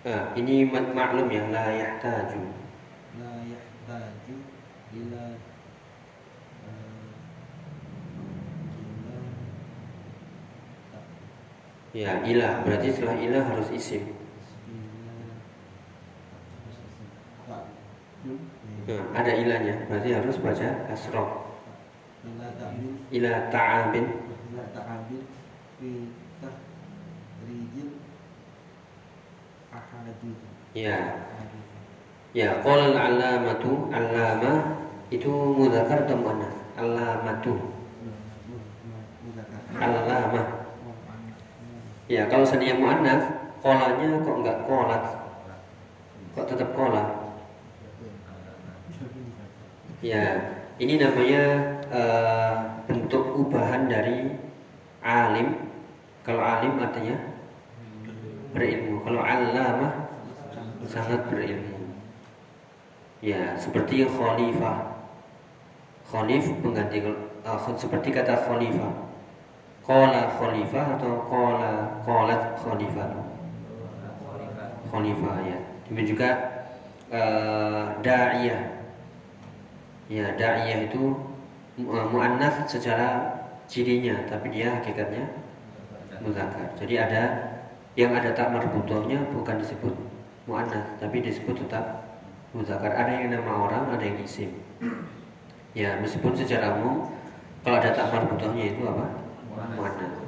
Eh, 0.01 0.23
ini 0.39 0.65
mak- 0.65 0.95
maklum 0.97 1.27
ya 1.29 1.43
la 1.51 1.65
yahtaju. 1.75 2.41
La 3.19 3.31
yahtaju 3.45 4.37
ila 4.95 5.25
eh, 6.65 7.05
ya 11.93 12.11
ilah. 12.25 12.63
Berarti 12.63 12.87
setelah 12.95 13.17
ilah 13.19 13.43
harus 13.45 13.69
isim 13.75 14.03
ila 14.71 15.15
tak 17.45 17.63
ada 19.17 19.31
ilahnya 19.33 19.75
berarti 19.89 20.09
harus 20.13 20.37
baca 20.37 20.67
kasroh 20.89 21.29
ila 22.21 22.47
ta'bil 22.53 22.93
ila 23.09 23.33
ta'abin 23.49 24.05
ila 24.53 24.63
ta'abil 24.77 25.21
fi 25.81 25.89
tahrijil 26.37 27.89
ahadith. 29.73 30.41
Ya 30.77 30.97
ya 32.37 32.61
qala 32.61 32.93
al-alamatu 32.93 33.89
allama 33.89 34.53
itu 35.11 35.27
mudzakkar 35.29 36.05
atau 36.05 36.15
muannas? 36.15 36.55
Alamatu 36.77 37.57
alama 39.81 40.41
ya 42.05 42.27
kalau 42.29 42.45
seandainya 42.45 42.77
muannas 42.77 43.23
kolanya 43.65 44.19
kok 44.21 44.35
enggak 44.41 44.57
kolat 44.67 45.03
kok 46.37 46.45
tetap 46.47 46.69
kola 46.77 47.20
ya 50.01 50.25
ini 50.81 50.97
namanya 50.97 51.43
eh, 51.93 52.55
bentuk 52.89 53.37
ubahan 53.37 53.85
dari 53.85 54.33
alim. 55.05 55.69
Kalau 56.21 56.41
alim 56.41 56.77
artinya 56.77 57.17
berilmu. 58.53 59.01
Kalau 59.01 59.21
alamah 59.21 59.93
sangat 60.85 61.25
berilmu. 61.29 61.97
Ya 63.21 63.57
seperti 63.57 64.05
khalifah. 64.05 64.89
Khalif 66.11 66.43
pengganti 66.59 66.99
uh, 67.45 67.57
seperti 67.77 68.11
kata 68.11 68.35
khalifah. 68.35 69.07
Kola 69.81 70.29
khalifah 70.37 70.85
atau 70.97 71.25
kola 71.25 72.01
kolat 72.03 72.57
khalifah. 72.59 73.09
Khalifah 74.91 75.35
ya. 75.47 75.57
Demikian 75.87 76.09
juga 76.13 76.29
uh, 77.13 77.83
da'iyah 78.03 78.80
ya 80.11 80.35
da'iyah 80.35 80.91
itu 80.91 81.15
uh, 81.87 82.05
muannas 82.11 82.67
secara 82.67 83.31
cirinya 83.71 84.27
tapi 84.27 84.51
dia 84.51 84.75
hakikatnya 84.75 85.23
muzakkar. 86.19 86.67
Jadi 86.75 86.99
ada 86.99 87.23
yang 87.95 88.11
ada 88.11 88.35
tak 88.35 88.51
marbutohnya 88.51 89.23
bukan 89.31 89.63
disebut 89.63 89.95
muannas 90.43 90.83
tapi 90.99 91.23
disebut 91.23 91.63
tetap 91.63 92.03
muzakkar. 92.51 92.91
Ada 92.91 93.23
yang 93.23 93.39
nama 93.39 93.71
orang 93.71 93.95
ada 93.95 94.03
yang 94.03 94.19
isim. 94.19 94.51
Ya 95.71 95.95
meskipun 96.03 96.35
secara 96.35 96.75
umum 96.75 97.07
kalau 97.63 97.79
ada 97.79 97.95
tak 97.95 98.11
marbutohnya 98.11 98.75
itu 98.75 98.83
apa? 98.83 99.07
Muannas. 99.79 100.19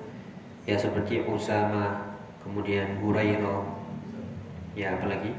Ya 0.63 0.79
seperti 0.79 1.27
Usama 1.27 2.15
kemudian 2.39 3.03
Hurairah 3.03 3.67
ya 4.79 4.95
apalagi 4.95 5.35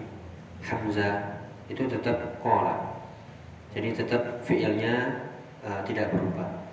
Hamzah 0.60 1.40
itu 1.72 1.88
tetap 1.88 2.36
kola 2.44 2.93
jadi 3.74 3.88
tetap 3.92 4.22
fiilnya 4.46 5.26
uh, 5.66 5.82
tidak 5.84 6.14
berubah 6.14 6.64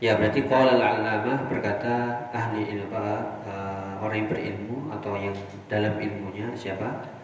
ya 0.00 0.16
berarti 0.16 0.46
qala 0.46 0.78
al-allamah 0.78 1.46
berkata 1.46 2.26
ahli 2.32 2.72
ilmu 2.72 2.96
uh, 2.96 3.78
orang 4.02 4.24
yang 4.24 4.30
berilmu 4.30 4.78
atau 4.94 5.12
yang 5.18 5.34
dalam 5.66 5.98
ilmunya 5.98 6.46
siapa? 6.54 7.18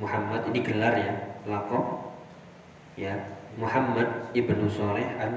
Muhammad 0.00 0.42
ini 0.50 0.64
gelar 0.64 0.96
ya 0.96 1.12
lakob 1.44 2.16
ya 2.98 3.14
Muhammad 3.60 4.32
ibnu 4.34 4.66
Saleh 4.66 5.06
al 5.20 5.30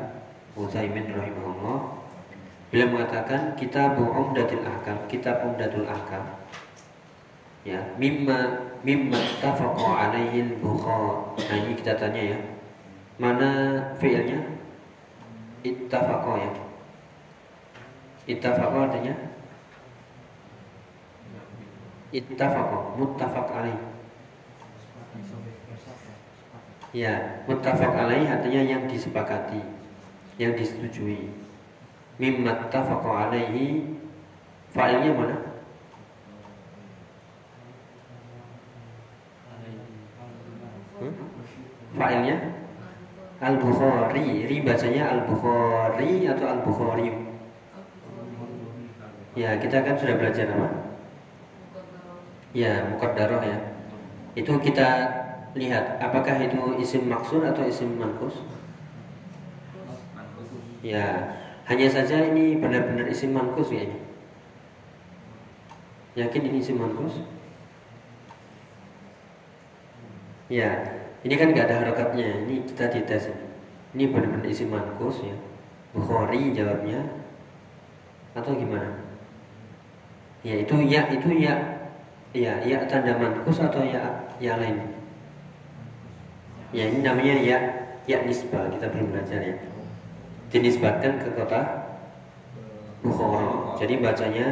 Utsaimin 0.57 1.13
rahimahullah. 1.13 2.01
Beliau 2.73 2.89
mengatakan 2.97 3.53
kitab 3.53 3.93
Umdatul 3.99 4.65
Ahkam 4.65 5.05
kitab 5.05 5.45
Umdatul 5.45 5.85
Ahkam. 5.85 6.25
Ya 7.61 7.83
mimma 7.99 8.73
mimma 8.81 9.19
tafaqa 9.37 10.09
alaihi 10.09 10.49
al-Bukhari. 10.49 11.45
Nah 11.45 11.57
ini 11.61 11.73
kita 11.77 11.93
tanya 11.99 12.21
ya 12.33 12.37
mana 13.17 13.49
fiilnya? 13.97 14.39
Ittafaqa 15.65 16.33
ya. 16.37 16.51
Ittafaqa 18.29 18.77
artinya? 18.87 19.13
Ittafaqa 22.13 22.77
muttafaq 22.95 23.47
alaih. 23.51 23.79
Ya 26.95 27.43
muttafaq 27.45 27.93
alaih 27.93 28.25
artinya 28.25 28.61
yang 28.63 28.87
disepakati 28.87 29.59
yang 30.37 30.53
disetujui. 30.53 31.33
Mimma 32.17 32.69
tafaqa 32.73 33.29
alaihi 33.29 33.85
fa'ilnya 34.73 35.11
mana? 35.13 35.37
Hmm? 40.97 41.13
fa'ilnya 41.93 42.35
Al-Bukhari, 43.37 44.49
ri 44.49 44.65
bacanya 44.65 45.13
Al-Bukhari 45.13 46.25
atau 46.25 46.45
Al-Bukhari? 46.49 47.13
Ya, 49.37 49.53
kita 49.61 49.85
kan 49.85 49.93
sudah 49.93 50.17
belajar 50.17 50.49
apa? 50.49 50.97
Ya, 52.57 52.89
mukaddarah 52.89 53.45
ya. 53.45 53.57
Itu 54.33 54.57
kita 54.57 54.89
lihat 55.53 56.01
apakah 56.01 56.41
itu 56.41 56.81
isim 56.81 57.05
maksud 57.05 57.45
atau 57.45 57.61
isim 57.69 58.01
mankus? 58.01 58.41
Ya, 60.81 61.37
hanya 61.69 61.87
saja 61.93 62.33
ini 62.33 62.57
benar-benar 62.57 63.05
isim 63.05 63.37
mankus 63.37 63.69
ya. 63.69 63.85
Yakin 66.17 66.41
ini 66.49 66.57
isim 66.57 66.81
mankus? 66.81 67.21
Ya, 70.49 70.96
ini 71.25 71.33
kan 71.33 71.53
nggak 71.53 71.65
ada 71.69 71.75
harokatnya. 71.85 72.45
Ini 72.45 72.67
kita 72.67 72.93
dites. 72.93 73.33
Ini 73.95 74.13
benar-benar 74.13 74.45
isim 74.45 74.69
mankus 74.69 75.23
ya. 75.25 75.33
Bukhari 75.95 76.53
jawabnya 76.53 77.01
atau 78.37 78.53
gimana? 78.53 79.01
Ya 80.45 80.61
itu 80.61 80.77
ya 80.85 81.09
itu 81.09 81.29
ya 81.33 81.77
ya 82.35 82.61
ya 82.61 82.85
tanda 82.85 83.17
mankus 83.17 83.57
atau 83.57 83.81
ya 83.81 84.29
ya 84.37 84.59
lain 84.61 84.77
ya 86.75 86.83
ini 86.91 86.99
namanya 86.99 87.35
ya 87.39 87.57
ya 88.03 88.17
nisbah 88.27 88.67
kita 88.69 88.91
belum 88.91 89.15
belajar 89.15 89.39
ya 89.39 89.55
dinisbatkan 90.51 91.23
ke 91.23 91.29
kota 91.35 91.61
Bukhara 93.03 93.77
jadi 93.79 93.93
bacanya 94.03 94.47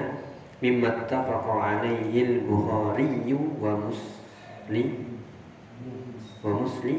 mimmat 0.63 1.07
tafaqa 1.11 1.55
alaihi 1.81 2.39
al-Bukhari 2.39 3.35
wa 3.35 3.73
Muslim 3.79 5.14
wa 6.45 6.53
Muslim? 6.61 6.97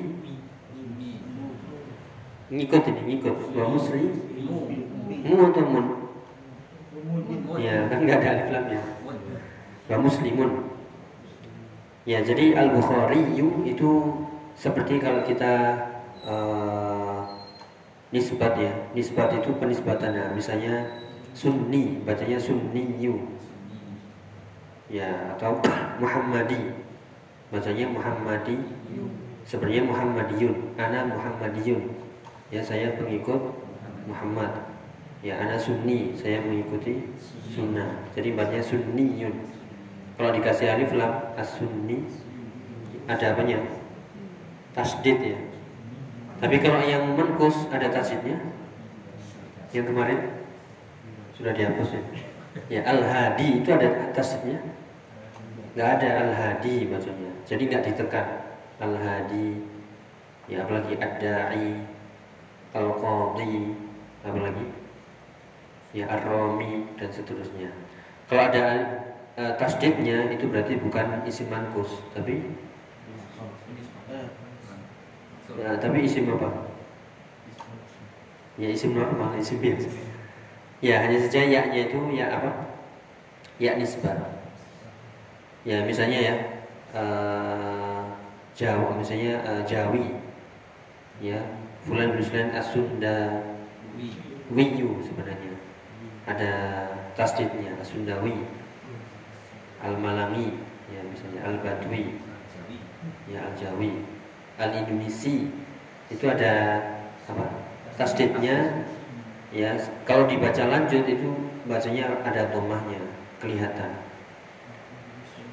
Ngikut 2.50 2.82
ini 2.90 3.00
ngikut. 3.06 3.36
wa 3.54 3.66
Muslim? 3.70 4.10
Mu 5.22 5.34
atau 5.50 5.66
mun? 5.70 5.86
Ya 7.62 7.86
kan 7.86 8.02
nggak 8.02 8.18
ada 8.22 8.28
alif 8.34 8.48
lamnya. 8.50 8.82
Wa 9.86 9.96
Muslimun. 10.02 10.50
Ya 12.06 12.22
jadi 12.22 12.58
al 12.58 12.74
Bukhari 12.74 13.22
itu 13.66 13.90
seperti 14.58 14.98
kalau 14.98 15.22
kita 15.22 15.78
uh, 16.26 17.22
nisbat 18.10 18.58
ya. 18.58 18.74
Nisbat 18.98 19.30
itu 19.38 19.54
penisbatannya 19.62 20.34
misalnya 20.34 20.90
sunni 21.38 22.02
bacanya 22.02 22.38
sunniyu. 22.42 23.22
Ya 24.90 25.38
atau 25.38 25.62
Muhammadi. 26.02 26.82
Bacanya 27.46 27.86
Muhammadi 27.86 28.58
sebenarnya 29.46 29.86
Muhammadiyun 29.86 30.74
ana 30.76 31.06
Muhammadiyun. 31.06 31.86
Ya 32.50 32.60
saya 32.62 32.98
pengikut 32.98 33.54
Muhammad. 34.10 34.50
Ya 35.22 35.38
ana 35.38 35.56
sunni 35.56 36.12
saya 36.18 36.42
mengikuti 36.42 37.06
sunnah. 37.54 38.04
Jadi 38.12 38.34
bacanya 38.34 38.62
sunniyun. 38.62 39.34
Kalau 40.18 40.30
dikasih 40.34 40.66
alif 40.74 40.90
lam 40.92 41.12
as-sunni 41.38 42.02
ada 43.06 43.32
apanya? 43.32 43.62
Tasdid 44.74 45.18
ya. 45.22 45.38
Tapi 46.36 46.60
kalau 46.60 46.84
yang 46.84 47.16
menkus 47.16 47.64
ada 47.72 47.88
tasdidnya? 47.88 48.36
Yang 49.72 49.88
kemarin? 49.88 50.20
Sudah 51.32 51.52
dihapus 51.56 51.96
ya? 51.96 52.02
Ya 52.68 52.80
al-hadi 52.84 53.64
itu 53.64 53.68
ada 53.72 54.12
tasdidnya? 54.12 54.60
Nggak 55.76 55.88
ada 56.00 56.08
al-hadi 56.24 56.88
bacanya 56.88 57.36
jadi 57.46 57.62
nggak 57.62 57.84
ditekan 57.86 58.26
al-hadi 58.76 59.64
ya 60.46 60.62
apalagi 60.62 60.94
ad-da'i 61.00 61.70
al-qadhi 62.76 63.74
apalagi 64.22 64.66
ya 65.96 66.04
ar-rami 66.12 66.84
dan 67.00 67.08
seterusnya. 67.08 67.72
Kalau 68.26 68.42
ada 68.52 68.64
uh, 69.38 69.54
itu 70.34 70.44
berarti 70.50 70.76
bukan 70.76 71.24
isim 71.24 71.48
mankus 71.48 72.04
tapi? 72.12 72.52
Ya, 75.56 75.72
tapi 75.80 76.04
isim 76.04 76.28
apa? 76.36 76.68
Ya 78.60 78.68
isim 78.68 78.92
normal 78.92 79.40
isim 79.40 79.62
biasa. 79.62 79.88
Ya 80.84 81.00
hanya 81.00 81.16
saja 81.24 81.40
ya-nya 81.40 81.88
itu 81.88 81.96
ya 82.12 82.28
apa? 82.28 82.76
Ya 83.56 83.72
nisbah. 83.80 84.36
Ya 85.64 85.80
misalnya 85.88 86.18
ya 86.20 86.34
uh, 86.92 87.95
Jawa 88.56 88.96
misalnya 88.96 89.44
uh, 89.44 89.62
Jawi 89.68 90.16
ya 91.20 91.36
Fulan 91.84 92.16
bin 92.16 92.24
Fulan 92.24 92.56
Asunda 92.56 93.44
Wiyu 94.48 95.04
sebenarnya. 95.04 95.52
Ada 96.24 96.52
tasdidnya 97.14 97.76
Asundawi 97.78 98.48
Al-Malami 99.84 100.56
ya 100.88 101.04
misalnya 101.04 101.44
Al-Badwi 101.52 102.16
ya 103.28 103.44
Al-Jawi. 103.44 103.92
Al-Indonesi 104.56 105.52
itu 106.08 106.24
ada 106.24 106.80
apa 107.28 107.44
tasdidnya 108.00 108.88
ya 109.52 109.76
kalau 110.08 110.24
dibaca 110.24 110.64
lanjut 110.64 111.04
itu 111.04 111.28
bacanya 111.68 112.08
ada 112.24 112.48
domahnya 112.48 113.04
kelihatan. 113.36 114.00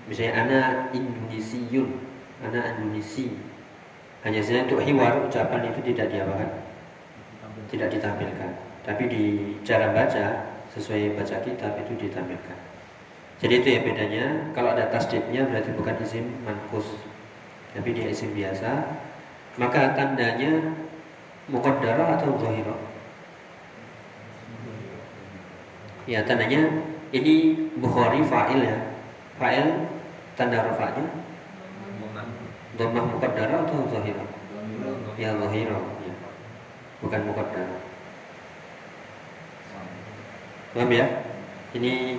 Misalnya 0.07 0.33
anak 0.39 0.71
Indonesiun 0.95 2.12
anak 2.43 2.77
Indonesi 2.77 3.31
hanya 4.23 4.39
saja 4.39 4.63
untuk 4.63 4.79
hiwar 4.83 5.27
ucapan 5.27 5.67
itu 5.67 5.79
tidak 5.91 6.07
diapakan. 6.11 6.49
Tidak 7.67 7.89
ditampilkan. 7.91 8.51
Tapi 8.83 9.03
di 9.11 9.23
cara 9.67 9.91
baca 9.91 10.55
sesuai 10.71 11.19
baca 11.19 11.43
kitab 11.43 11.75
itu 11.79 12.07
ditampilkan. 12.07 12.57
Jadi 13.43 13.53
itu 13.59 13.67
ya 13.75 13.79
bedanya 13.83 14.25
kalau 14.55 14.71
ada 14.71 14.87
tasdidnya 14.87 15.43
berarti 15.43 15.75
bukan 15.75 15.95
isim 15.99 16.31
mankus 16.47 16.87
tapi 17.73 17.89
dia 17.91 18.07
isim 18.07 18.31
biasa 18.31 18.85
maka 19.57 19.97
tandanya 19.97 20.71
muqaddarah 21.51 22.15
atau 22.15 22.39
zahirah. 22.39 22.79
Ya 26.07 26.23
tandanya 26.23 26.67
ini 27.11 27.67
Bukhari 27.77 28.23
fa'il 28.23 28.63
ya. 28.63 28.79
Fa'il 29.35 29.91
tanda 30.39 30.63
rafa'nya 30.63 31.22
dhammah 32.77 33.03
muqaddarah 33.15 33.59
atau 33.67 33.85
zahirah 33.91 34.29
ya 35.19 35.29
zahirah 35.37 35.81
ya. 36.03 36.13
bukan 37.01 37.21
muqaddarah 37.29 37.81
paham 40.73 40.89
ya? 40.89 41.05
Ini 41.73 42.17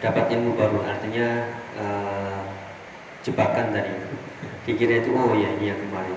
dapat 0.00 0.32
ilmu 0.32 0.56
baru 0.56 0.80
artinya 0.84 1.48
uh, 1.76 2.44
jebakan 3.20 3.76
tadi. 3.76 3.92
Dikira 4.64 5.04
itu 5.04 5.12
oh 5.12 5.36
ya 5.36 5.52
ini 5.56 5.72
yang 5.72 5.80
kemarin 5.88 6.16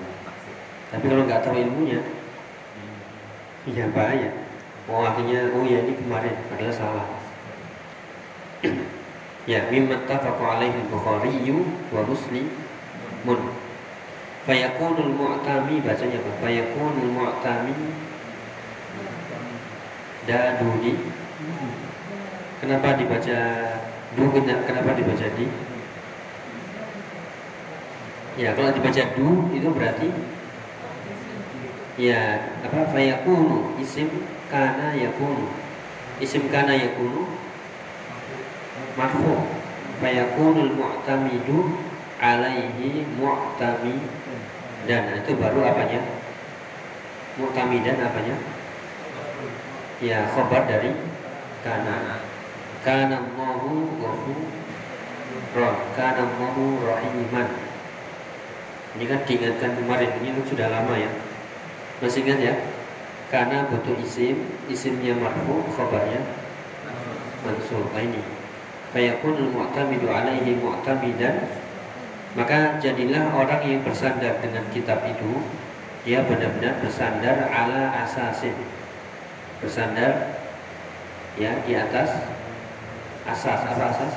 tapi 0.94 1.10
kalau 1.10 1.26
nggak 1.26 1.42
tahu 1.42 1.58
ilmunya 1.58 1.98
ya 3.66 3.90
bahaya. 3.90 4.30
Oh 4.86 5.02
akhirnya 5.02 5.50
oh 5.50 5.66
ya 5.66 5.82
ini 5.82 5.98
kemarin 5.98 6.34
adalah 6.54 6.74
salah. 6.74 7.08
Ya 9.44 9.60
mimma 9.68 10.08
tafaqa 10.08 10.56
alaihi 10.56 10.88
al-bukhari 10.88 11.52
wa 11.92 12.00
muslim 12.08 12.48
mun. 13.24 13.40
Fayakunul 14.44 15.16
mu'tami 15.16 15.80
bacanya 15.80 16.20
apa? 16.20 16.30
Fayakunul 16.44 17.10
mu'tami. 17.16 17.74
Dadudi 20.24 20.92
kenapa 22.64 22.96
dibaca 22.96 23.38
du 24.16 24.24
kenapa 24.40 24.90
dibaca 24.96 25.26
di? 25.36 25.46
Ya 28.40 28.56
kalau 28.56 28.72
dibaca 28.72 29.02
du 29.16 29.28
itu 29.52 29.68
berarti 29.68 30.08
ya 31.96 32.52
apa? 32.64 32.88
Fayakunu. 32.92 33.80
Isim 33.80 34.08
kana 34.52 34.92
yakunu. 34.92 35.48
Isim 36.20 36.52
kana 36.52 36.76
yakunu. 36.76 37.32
Marfu. 38.96 39.44
Fayakunul 40.04 40.76
mu'tamidu 40.76 41.80
alaihi 42.20 43.06
mu'tami. 43.18 43.96
Dan 44.84 45.16
itu 45.24 45.32
baru 45.38 45.64
apanya? 45.64 46.00
Mu'tamidan 47.40 47.98
apanya? 48.04 48.36
Ya 50.02 50.28
khobar 50.34 50.68
dari 50.68 50.92
kana. 51.64 52.20
Kana 52.84 53.16
Allahu 53.16 53.96
ghafurun 53.96 54.52
kana 55.96 56.20
Allahu 56.28 56.84
rahiman. 56.84 57.48
Ini 58.94 59.04
kan 59.08 59.20
diingatkan 59.26 59.72
kemarin 59.80 60.10
ini 60.20 60.36
kan 60.36 60.44
sudah 60.46 60.68
lama 60.68 60.94
ya. 61.00 61.10
Masih 62.04 62.22
ingat 62.28 62.38
ya? 62.44 62.54
Karena 63.32 63.66
butuh 63.66 63.96
isim 64.04 64.36
isimnya 64.68 65.16
marfu 65.16 65.64
khobarnya 65.74 66.20
mansur 67.42 67.88
nah 67.90 68.02
ini. 68.04 68.22
Fayakunul 68.92 69.50
mu'tamidu 69.50 70.06
alaihi 70.06 70.60
mu'tamidan 70.60 71.63
maka 72.34 72.82
jadilah 72.82 73.30
orang 73.30 73.62
yang 73.62 73.80
bersandar 73.86 74.42
dengan 74.42 74.66
kitab 74.74 75.06
itu 75.06 75.38
dia 76.02 76.26
benar-benar 76.26 76.82
bersandar 76.82 77.46
ala 77.46 77.94
asasin. 78.02 78.58
Bersandar 79.62 80.42
ya 81.38 81.62
di 81.62 81.78
atas 81.78 82.10
asas 83.24 83.60
apa 83.62 83.84
asas? 83.94 84.14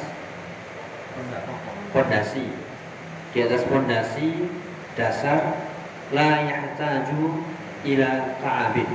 Pondasi 1.93 2.45
di 3.31 3.39
atas 3.45 3.63
pondasi 3.69 4.49
dasar 4.97 5.53
la 6.09 6.41
yahtaju 6.41 7.45
ila 7.85 8.11
ta'abin. 8.41 8.89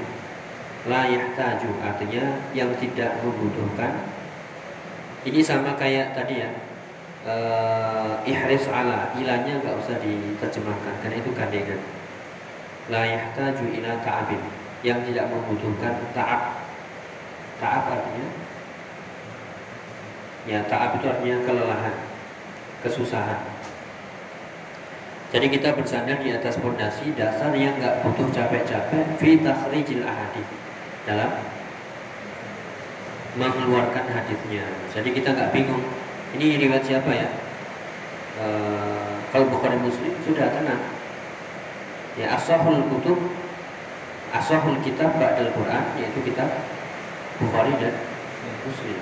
La 0.91 1.07
yahtaju 1.07 1.71
artinya 1.79 2.43
yang 2.51 2.75
tidak 2.83 3.23
membutuhkan. 3.23 4.03
Ini 5.23 5.39
sama 5.47 5.79
kayak 5.79 6.19
tadi 6.19 6.43
ya 6.43 6.51
uh, 7.27 8.23
ihris 8.27 8.67
ala 8.69 9.13
ilahnya 9.19 9.63
nggak 9.63 9.75
usah 9.79 9.97
diterjemahkan 10.03 10.95
karena 11.03 11.17
itu 11.19 11.31
gandengan 11.35 11.81
la 12.91 13.03
ila 13.07 13.93
ta'abin 14.03 14.43
yang 14.83 14.99
tidak 15.07 15.31
membutuhkan 15.31 15.95
ta'ab 16.15 16.43
ta'ab 17.63 17.85
artinya 17.87 18.29
ya 20.51 20.59
ta'ab 20.67 20.99
itu 20.99 21.07
artinya 21.07 21.39
kelelahan 21.47 21.97
kesusahan. 22.83 23.41
Jadi 25.33 25.47
kita 25.49 25.73
bersandar 25.73 26.21
di 26.21 26.29
atas 26.29 26.61
fondasi 26.61 27.17
dasar 27.17 27.57
yang 27.57 27.73
nggak 27.81 28.05
butuh 28.05 28.29
capek-capek 28.37 29.17
fi 29.17 29.41
takhrijil 29.41 30.05
ahadith 30.05 30.51
dalam 31.09 31.33
mengeluarkan 33.41 34.13
hadisnya. 34.13 34.69
Jadi 34.93 35.09
kita 35.17 35.33
nggak 35.33 35.57
bingung. 35.57 35.81
Ini 36.33 36.57
riwayat 36.57 36.85
siapa 36.85 37.11
ya? 37.13 37.29
E, 38.41 38.47
kalau 39.33 39.47
Bukhari 39.53 39.77
Muslim 39.81 40.13
sudah 40.25 40.49
tenang. 40.53 40.83
Ya 42.17 42.37
asahul 42.37 42.85
kutub 42.93 43.17
asahul 44.33 44.77
kitab 44.85 45.17
ba'dal 45.17 45.53
Quran 45.53 45.85
yaitu 45.97 46.21
kitab 46.25 46.49
Bukhari 47.41 47.73
dan 47.81 47.97
Muslim. 48.65 49.01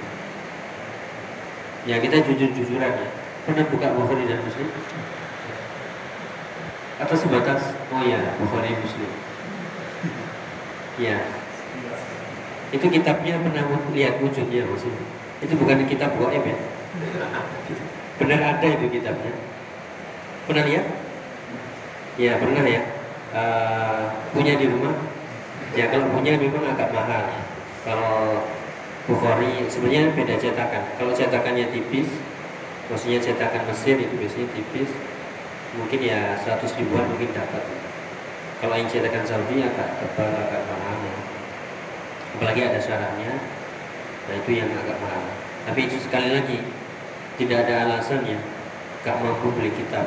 Ya 1.86 1.96
kita 2.02 2.22
jujur-jujuran 2.26 2.92
ya. 2.98 3.08
Pernah 3.46 3.64
buka 3.70 3.94
Bukhari 3.94 4.26
dan 4.26 4.42
Muslim? 4.42 4.68
Atau 7.00 7.16
sebatas 7.16 7.72
oh 7.94 8.02
ya 8.04 8.36
Bukhari 8.38 8.76
Muslim. 8.76 9.10
Ya, 11.00 11.16
itu 12.76 12.86
kitabnya 12.92 13.40
pernah 13.40 13.64
lihat 13.96 14.20
wujudnya 14.20 14.68
maksudnya. 14.68 15.00
Itu 15.40 15.56
bukan 15.56 15.88
kitab 15.88 16.12
goib 16.20 16.44
ya. 16.44 16.56
Benar 18.20 18.40
ada 18.56 18.66
itu 18.66 18.86
kitabnya. 18.90 19.32
Pernah 20.44 20.64
lihat? 20.66 20.86
Ya 22.18 22.36
pernah 22.36 22.64
ya. 22.66 22.82
Uh, 23.30 24.02
punya 24.34 24.58
di 24.58 24.66
rumah? 24.66 24.94
Ya 25.78 25.86
kalau 25.86 26.10
punya 26.10 26.34
memang 26.34 26.66
agak 26.66 26.90
mahal. 26.90 27.30
Kalau 27.86 28.42
Bukhari 29.08 29.64
sebenarnya 29.66 30.12
beda 30.12 30.36
cetakan. 30.36 30.84
Kalau 31.00 31.10
cetakannya 31.16 31.72
tipis, 31.72 32.06
maksudnya 32.92 33.18
cetakan 33.18 33.64
Mesir 33.66 33.96
itu 33.96 34.14
biasanya 34.14 34.46
tipis, 34.54 34.90
mungkin 35.74 35.98
ya 36.04 36.36
100 36.38 36.78
ribuan 36.78 37.08
mungkin 37.08 37.32
dapat. 37.32 37.64
Kalau 38.60 38.74
yang 38.76 38.86
cetakan 38.86 39.24
Saudi 39.24 39.64
agak 39.64 39.98
tebal, 39.98 40.30
agak 40.30 40.62
mahal. 40.68 40.98
Ya. 41.00 41.16
Apalagi 42.36 42.60
ada 42.70 42.78
syaratnya, 42.78 43.32
nah 44.28 44.34
itu 44.36 44.50
yang 44.52 44.68
agak 44.68 45.00
mahal. 45.00 45.24
Tapi 45.64 45.80
itu 45.88 45.96
sekali 45.98 46.28
lagi 46.30 46.58
tidak 47.40 47.64
ada 47.64 47.88
alasan 47.88 48.20
ya, 48.28 48.36
gak 49.00 49.16
mampu 49.24 49.48
beli 49.56 49.72
kitab. 49.72 50.04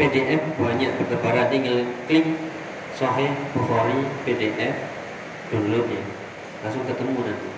PDF 0.00 0.40
banyak 0.56 0.96
bertebaran. 0.96 1.52
Tinggal 1.52 1.84
klik 2.08 2.24
Sahih 2.96 3.28
Bukhari 3.52 4.00
PDF 4.24 4.76
download 5.52 5.84
ya. 5.92 6.02
Langsung 6.64 6.88
ketemu 6.88 7.20
nanti. 7.20 7.48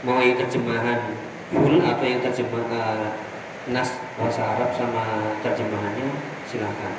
Mau 0.00 0.16
yang 0.16 0.40
terjemahan 0.40 1.12
full 1.52 1.76
atau 1.84 2.06
yang 2.08 2.24
terjemah 2.24 2.64
uh, 2.72 3.12
nas 3.68 3.92
bahasa 4.16 4.56
Arab 4.56 4.72
sama 4.72 5.36
terjemahannya 5.44 6.08
silahkan 6.48 6.94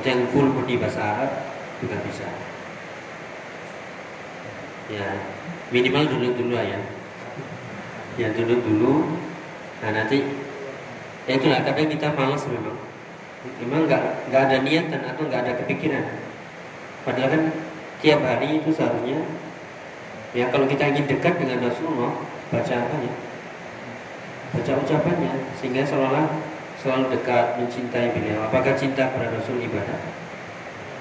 atau 0.00 0.08
yang 0.08 0.24
full 0.32 0.48
di 0.64 0.80
bahasa 0.80 1.04
Arab 1.04 1.30
juga 1.84 2.00
bisa. 2.08 2.24
Ya 4.88 5.20
minimal 5.68 6.08
dulu 6.08 6.28
dulu 6.32 6.56
ya. 6.56 6.80
Ya 8.16 8.32
dulu 8.32 8.56
dulu. 8.64 8.94
Nah 9.84 9.92
nanti 9.92 10.24
ya 11.26 11.32
itulah 11.36 11.60
kadang 11.66 11.90
kita 11.90 12.08
malas 12.14 12.42
memang 12.46 12.78
memang 13.62 13.80
nggak 13.90 14.02
nggak 14.30 14.42
ada 14.50 14.56
niatan 14.62 15.02
atau 15.02 15.22
nggak 15.26 15.42
ada 15.46 15.52
kepikiran 15.62 16.06
Padahal 17.06 17.30
kan 17.30 17.42
tiap 18.02 18.18
hari 18.26 18.58
itu 18.58 18.74
seharusnya 18.74 19.22
ya 20.34 20.50
kalau 20.50 20.66
kita 20.66 20.90
ingin 20.90 21.06
dekat 21.06 21.38
dengan 21.38 21.70
Rasulullah 21.70 22.18
baca 22.50 22.74
apa 22.82 22.96
ya? 22.98 23.14
Baca 24.50 24.72
ucapannya 24.82 25.32
sehingga 25.54 25.86
seolah 25.86 26.26
selalu 26.82 27.14
dekat 27.14 27.62
mencintai 27.62 28.10
beliau. 28.10 28.50
Apakah 28.50 28.74
cinta 28.74 29.06
pada 29.14 29.30
Rasul 29.30 29.62
ibadah? 29.62 30.02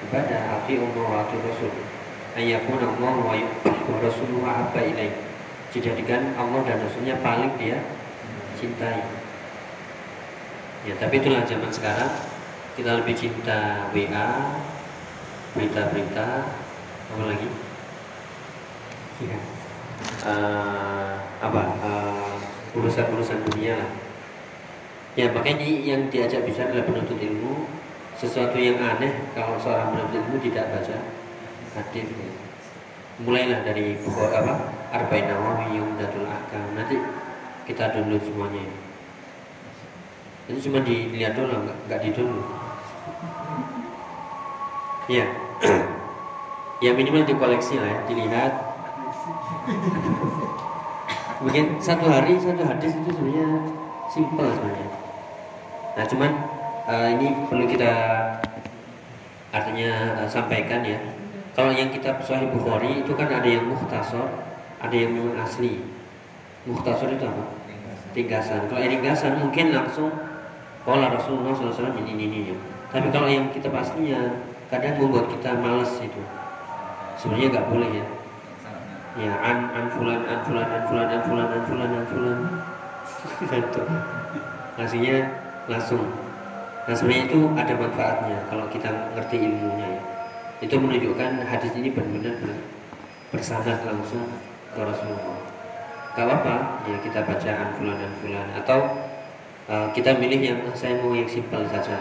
Ibadah 0.05 0.61
afi 0.61 0.77
umur 0.77 1.09
waktu 1.09 1.41
Rasul. 1.41 1.73
Ayakun 2.37 2.77
Allah 2.77 3.13
wa 3.25 3.97
Rasulullah 3.97 4.69
apa 4.69 4.85
ilaih. 4.85 5.25
Dijadikan 5.73 6.37
Allah 6.37 6.61
dan 6.69 6.85
Rasulnya 6.85 7.17
paling 7.25 7.49
dia 7.57 7.81
cintai. 8.61 9.24
Ya, 10.85 10.93
tapi 11.01 11.17
itulah 11.17 11.41
zaman 11.49 11.73
sekarang. 11.73 12.13
Kita 12.77 13.01
lebih 13.01 13.17
cinta 13.17 13.89
WA, 13.89 14.29
berita-berita 15.57 16.27
apa 17.09 17.23
lagi? 17.25 17.49
Ya. 19.25 19.39
uh, 20.29 21.17
apa? 21.41 21.61
Uh, 21.81 22.37
urusan-urusan 22.77 23.41
dunia 23.49 23.81
lah. 23.81 23.91
Ya 25.15 25.31
makanya 25.31 25.65
yang 25.65 26.11
diajak 26.13 26.45
bisa 26.45 26.69
adalah 26.69 26.85
penuntut 26.85 27.17
ilmu. 27.17 27.65
Sesuatu 28.19 28.59
yang 28.59 28.77
aneh 28.77 29.25
kalau 29.33 29.57
seorang 29.57 29.89
penuntut 29.95 30.21
ilmu 30.21 30.37
tidak 30.43 30.69
baca 30.69 30.97
hadis 31.75 32.07
ya. 32.07 32.31
mulailah 33.25 33.63
dari 33.65 33.97
buku 34.05 34.21
apa? 34.21 34.53
Arba'in 34.91 35.31
Nawawi 35.31 35.79
Yumdatul 35.79 36.27
Ahkam. 36.27 36.75
Nanti 36.77 36.99
kita 37.65 37.95
download 37.95 38.21
semuanya 38.21 38.84
itu 40.45 40.69
cuma 40.69 40.79
dilihat 40.85 41.33
doang 41.33 41.65
nggak, 41.65 41.77
nggak 41.89 41.99
di 42.05 42.09
download 42.13 42.47
ya 45.05 45.25
ya 46.83 46.91
minimal 46.91 47.23
dikoleksi 47.23 47.79
lah 47.79 47.87
ya 47.87 47.99
dilihat. 48.09 48.53
Mungkin 51.43 51.79
satu 51.79 52.07
hari 52.07 52.39
satu 52.39 52.63
hadis 52.63 52.95
itu 52.95 53.09
sebenarnya 53.11 53.47
simpel 54.11 54.47
sebenarnya. 54.49 54.89
Nah 55.95 56.05
cuman 56.07 56.31
uh, 56.87 57.07
ini 57.15 57.27
perlu 57.47 57.65
kita 57.67 57.91
artinya 59.55 60.23
uh, 60.23 60.29
sampaikan 60.29 60.83
ya. 60.83 60.99
Kalau 61.55 61.71
yang 61.71 61.87
kitab 61.95 62.19
Sahih 62.19 62.51
Bukhari 62.51 62.99
itu 62.99 63.15
kan 63.15 63.31
ada 63.31 63.47
yang 63.47 63.71
muhtasor 63.71 64.27
ada 64.83 64.95
yang 64.95 65.15
memang 65.15 65.39
asli. 65.39 65.79
Muhtasor 66.67 67.13
itu 67.15 67.23
apa? 67.23 67.45
Ringkasan. 68.15 68.67
Kalau 68.67 68.79
ringkasan 68.83 69.39
mungkin 69.39 69.75
langsung 69.75 70.11
kalau 70.85 71.09
Rasulullah 71.09 71.49
SAW 71.57 71.97
ini 72.05 72.13
ini 72.13 72.25
ini. 72.45 72.53
Tapi 72.93 73.09
kalau 73.09 73.25
yang 73.25 73.49
kita 73.49 73.73
aslinya 73.73 74.37
kadang 74.69 75.01
membuat 75.01 75.25
kita 75.33 75.57
malas 75.57 75.89
itu. 75.97 76.21
Sebenarnya 77.17 77.57
nggak 77.57 77.67
boleh 77.73 77.89
ya. 77.89 78.05
Ya 79.15 79.33
an 79.41 79.73
an 79.73 79.85
fulan 79.89 80.21
an 80.29 80.45
fulan 80.45 80.67
an 80.69 80.81
fulan 80.85 81.07
an 81.09 81.21
fulan 81.25 81.49
an 81.49 81.61
fulan 81.65 81.89
an 81.89 82.05
fulan. 82.05 82.37
Itu 83.49 83.81
hasilnya 84.77 85.17
langsung. 85.65 86.05
Nah 86.85 86.93
sebenarnya 86.93 87.23
itu 87.33 87.39
ada 87.57 87.73
manfaatnya 87.73 88.37
kalau 88.45 88.65
kita 88.69 88.89
ngerti 89.17 89.35
ilmunya 89.41 89.87
ya. 89.89 90.01
Itu 90.61 90.77
menunjukkan 90.77 91.49
hadis 91.49 91.73
ini 91.73 91.89
benar-benar 91.89 92.61
bersanad 93.33 93.81
langsung 93.81 94.21
ke 94.69 94.79
Rasulullah. 94.85 95.41
Gak 96.13 96.29
apa 96.29 96.55
ya 96.85 96.97
kita 97.01 97.25
baca 97.25 97.51
an 97.57 97.69
fulan 97.73 97.97
an 97.97 98.13
fulan. 98.21 98.47
Atau 98.53 98.79
uh, 99.69 99.87
kita 99.93 100.17
milih 100.17 100.41
yang 100.41 100.59
saya 100.77 100.97
mau 101.01 101.13
yang 101.13 101.29
simpel 101.29 101.65
saja. 101.69 101.97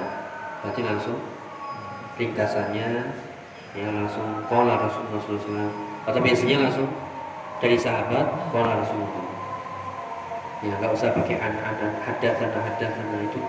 Berarti 0.65 0.81
langsung 0.85 1.19
ringkasannya 2.17 2.89
ya 3.75 3.89
langsung 3.91 4.47
kola 4.47 4.79
Rasulullah 4.79 5.19
SAW 5.19 5.71
atau 6.07 6.21
biasanya 6.23 6.57
langsung 6.63 6.87
dari 7.59 7.77
sahabat 7.77 8.27
kola 8.55 8.81
Rasulullah. 8.85 9.25
Ya 10.65 10.73
nggak 10.81 10.93
usah 10.97 11.13
pakai 11.13 11.37
an-an 11.37 11.93
ada 12.01 12.29
karena 12.41 12.61
ada 12.65 12.87
karena 12.89 13.19
itu. 13.21 13.41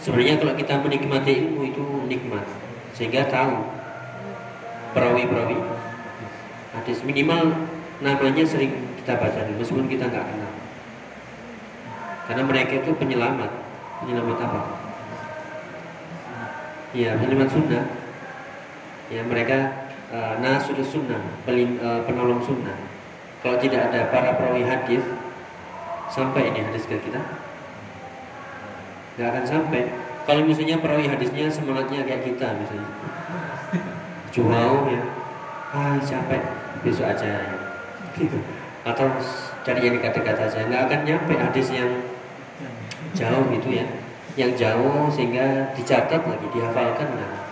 Sebenarnya 0.00 0.40
kalau 0.40 0.54
kita 0.56 0.74
menikmati 0.80 1.32
ilmu 1.44 1.60
itu 1.68 1.84
nikmat 2.08 2.44
sehingga 2.96 3.28
tahu 3.28 3.60
perawi-perawi. 4.96 5.58
Hadis 6.74 7.04
minimal 7.04 7.52
namanya 8.02 8.44
sering 8.44 8.72
kita 9.00 9.16
baca 9.20 9.40
meskipun 9.54 9.86
kita 9.86 10.08
nggak 10.10 10.24
kenal 10.26 10.43
karena 12.24 12.42
mereka 12.44 12.72
itu 12.80 12.90
penyelamat. 12.96 13.50
Penyelamat 14.04 14.38
apa? 14.40 14.60
Ya 16.94 17.18
penyelamat 17.18 17.50
sunnah. 17.52 17.84
Ya 19.12 19.20
mereka 19.26 19.88
uh, 20.08 20.34
nasur 20.40 20.78
sunnah 20.80 21.20
uh, 21.20 22.00
penolong 22.08 22.40
sunnah. 22.40 22.76
Kalau 23.44 23.60
tidak 23.60 23.92
ada 23.92 24.08
para 24.08 24.32
perawi 24.40 24.64
hadis 24.64 25.04
sampai 26.08 26.48
ini 26.48 26.64
hadis 26.64 26.88
ke 26.88 26.96
kita? 26.96 27.20
Nggak 29.20 29.28
akan 29.28 29.44
sampai. 29.44 29.82
Kalau 30.24 30.40
misalnya 30.48 30.80
perawi 30.80 31.04
hadisnya 31.12 31.52
semangatnya 31.52 32.08
kayak 32.08 32.24
kita 32.24 32.56
misalnya. 32.56 32.88
Jual 34.32 34.72
ya. 34.88 35.02
Ah 35.76 36.00
capek. 36.00 36.40
Besok 36.80 37.04
aja 37.12 37.28
ya. 37.28 37.56
gitu. 38.16 38.38
Atau 38.88 39.12
cari 39.64 39.80
yang 39.84 40.00
dekat-dekat 40.00 40.36
aja. 40.40 40.58
Nggak 40.64 40.82
akan 40.88 41.00
nyampe 41.04 41.34
hadis 41.36 41.68
yang 41.68 41.90
jauh 43.12 43.44
gitu 43.52 43.68
ya. 43.76 43.86
Yang 44.34 44.66
jauh 44.66 45.12
sehingga 45.12 45.76
dicatat 45.76 46.24
lagi 46.24 46.46
dihafalkan 46.50 47.08
nah 47.14 47.44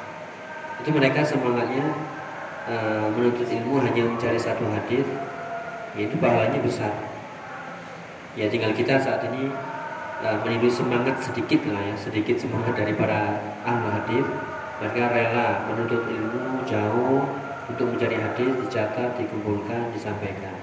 itu 0.82 0.90
mereka 0.90 1.22
semangatnya 1.22 1.94
uh, 2.66 3.06
menuntut 3.14 3.46
ilmu 3.46 3.78
hanya 3.86 4.02
mencari 4.02 4.34
satu 4.34 4.66
hadis 4.66 5.06
itu 5.94 6.14
pahalanya 6.18 6.58
besar. 6.58 6.90
Ya 8.34 8.50
tinggal 8.50 8.74
kita 8.74 8.98
saat 8.98 9.22
ini 9.30 9.46
uh, 10.26 10.36
menimbulkan 10.42 10.74
semangat 10.74 11.16
sedikit 11.22 11.62
lah 11.70 11.78
ya 11.86 11.94
sedikit 11.94 12.34
semangat 12.42 12.74
dari 12.74 12.98
para 12.98 13.38
ahli 13.62 13.88
hadis. 13.94 14.26
Mereka 14.82 15.02
rela 15.14 15.70
menuntut 15.70 16.02
ilmu 16.10 16.66
jauh 16.66 17.30
untuk 17.70 17.86
mencari 17.94 18.18
hadis 18.18 18.50
dicatat 18.66 19.14
dikumpulkan 19.14 19.94
disampaikan. 19.94 20.58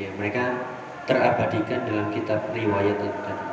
Ya 0.00 0.08
mereka 0.16 0.56
terabadikan 1.08 1.86
dalam 1.88 2.08
kitab 2.12 2.40
riwayat 2.52 2.96
itu 3.00 3.18
tadi. 3.24 3.46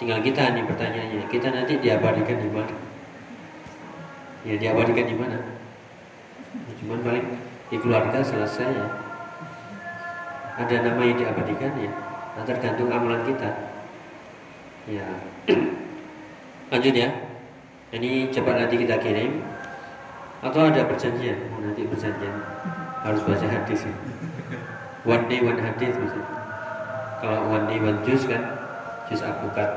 Tinggal 0.00 0.20
kita 0.24 0.42
nih 0.56 0.64
pertanyaannya 0.64 1.24
kita 1.28 1.48
nanti 1.52 1.76
diabadikan 1.76 2.36
di 2.40 2.50
mana? 2.50 2.74
Ya 4.46 4.54
diabadikan 4.56 5.06
di 5.06 5.16
mana? 5.16 5.36
Ya, 6.50 6.72
cuman 6.80 6.98
paling 7.04 7.26
di 7.68 7.76
keluarga 7.78 8.18
selesai 8.24 8.70
ya. 8.70 8.88
Ada 10.60 10.76
nama 10.88 11.00
yang 11.04 11.18
diabadikan 11.20 11.72
ya. 11.76 11.92
Nah, 12.36 12.44
tergantung 12.48 12.88
amalan 12.88 13.22
kita. 13.28 13.50
Ya. 14.88 15.06
Lanjut 16.72 16.94
ya. 16.96 17.08
Ini 17.90 18.32
cepat 18.32 18.54
nanti 18.56 18.74
kita 18.80 18.96
kirim. 19.02 19.42
Atau 20.40 20.72
ada 20.72 20.88
perjanjian? 20.88 21.36
Nanti 21.60 21.84
perjanjian. 21.84 22.36
Harus 23.04 23.20
baca 23.24 23.46
hadis 23.48 23.84
ya. 23.84 23.94
one 25.04 25.24
day 25.32 25.40
one 25.40 25.56
hadis 25.56 25.96
bisa 25.96 26.20
kalau 27.20 27.52
one 27.52 27.68
day 27.68 27.78
one 27.78 28.00
juice 28.02 28.24
kan 28.24 28.42
jus 29.06 29.20
apukat. 29.20 29.68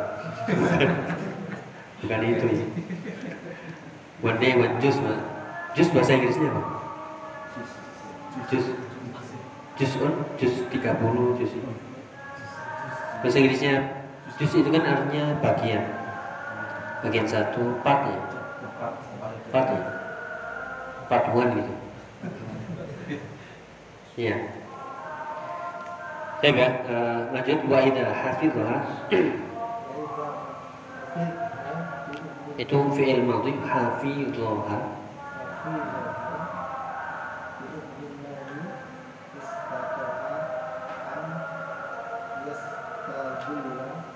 Bukan 2.01 2.19
itu. 2.23 2.47
Ya 2.47 2.65
one 4.23 4.39
day 4.39 4.55
one 4.55 4.79
juice 4.79 4.97
mah 5.03 5.19
juice 5.75 5.91
bahasa 5.91 6.15
Inggrisnya 6.15 6.47
apa? 6.47 6.61
Jus 8.47 8.65
jus 9.75 9.91
on 9.99 10.13
jus 10.39 10.55
30 10.71 11.39
jus 11.43 11.51
bahasa 13.19 13.37
Inggrisnya 13.37 13.73
jus 14.39 14.53
itu 14.55 14.69
kan 14.71 14.83
artinya 14.87 15.35
bagian. 15.43 15.83
Bagian 17.03 17.27
satu 17.27 17.83
part 17.83 18.07
ya? 18.07 18.19
Part 19.51 19.67
ya? 19.75 19.83
Part 21.11 21.25
one 21.35 21.51
gitu. 21.59 21.73
Ya 24.15 24.39
Baik 24.39 24.62
lanjut 26.43 27.59
wa 27.71 27.79
idza 27.79 28.11
hafizha 28.11 28.83
itu 32.59 32.77
fi'il 32.91 33.23
madhi 33.23 33.55
hafizha 33.63 34.51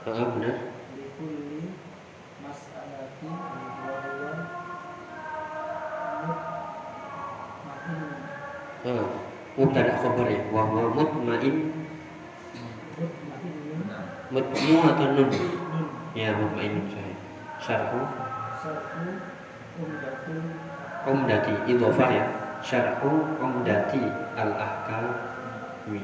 benar. 0.08 0.56
Mubtada 9.58 10.00
khabar 10.00 10.30
ya, 10.32 10.40
wa 10.54 10.64
mutmain 10.70 11.77
mutmu 14.34 14.78
atau 14.84 15.08
nun? 15.16 15.30
Ya, 16.18 16.34
mutmain 16.36 16.82
saya. 16.90 17.16
Syarhu 17.58 18.02
umdati 21.08 21.54
idhofah 21.70 22.10
ya. 22.12 22.26
Syarhu 22.62 23.38
umdati 23.38 24.02
al-ahkami. 24.36 26.02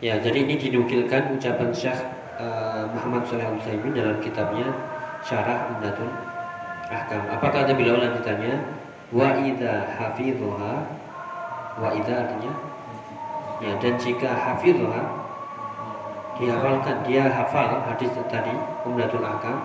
Ya, 0.00 0.16
jadi 0.16 0.48
ini 0.48 0.56
dinukilkan 0.56 1.36
ucapan 1.36 1.70
Syekh 1.76 2.00
uh, 2.40 2.88
Muhammad 2.96 3.28
Shalih 3.28 3.52
Al 3.52 3.92
dalam 3.92 4.16
kitabnya 4.24 4.68
Syarah 5.20 5.68
Umdatul 5.76 6.08
Ahkam. 6.90 7.22
Apa 7.30 7.46
kata 7.52 7.76
beliau 7.76 8.00
lanjutannya? 8.00 8.80
Wa 9.14 9.38
idza 9.44 9.86
hafidhuha 9.98 11.00
wa 11.80 11.88
idza 11.94 12.14
artinya 12.14 12.52
ya 13.60 13.72
dan 13.78 13.94
jika 14.00 14.30
hafidhuha 14.30 15.02
dihafalkan 16.40 17.04
dia 17.04 17.28
hafal 17.28 17.84
hadis 17.84 18.10
tadi 18.32 18.56
Umdatul 18.88 19.22
Ahkam 19.22 19.60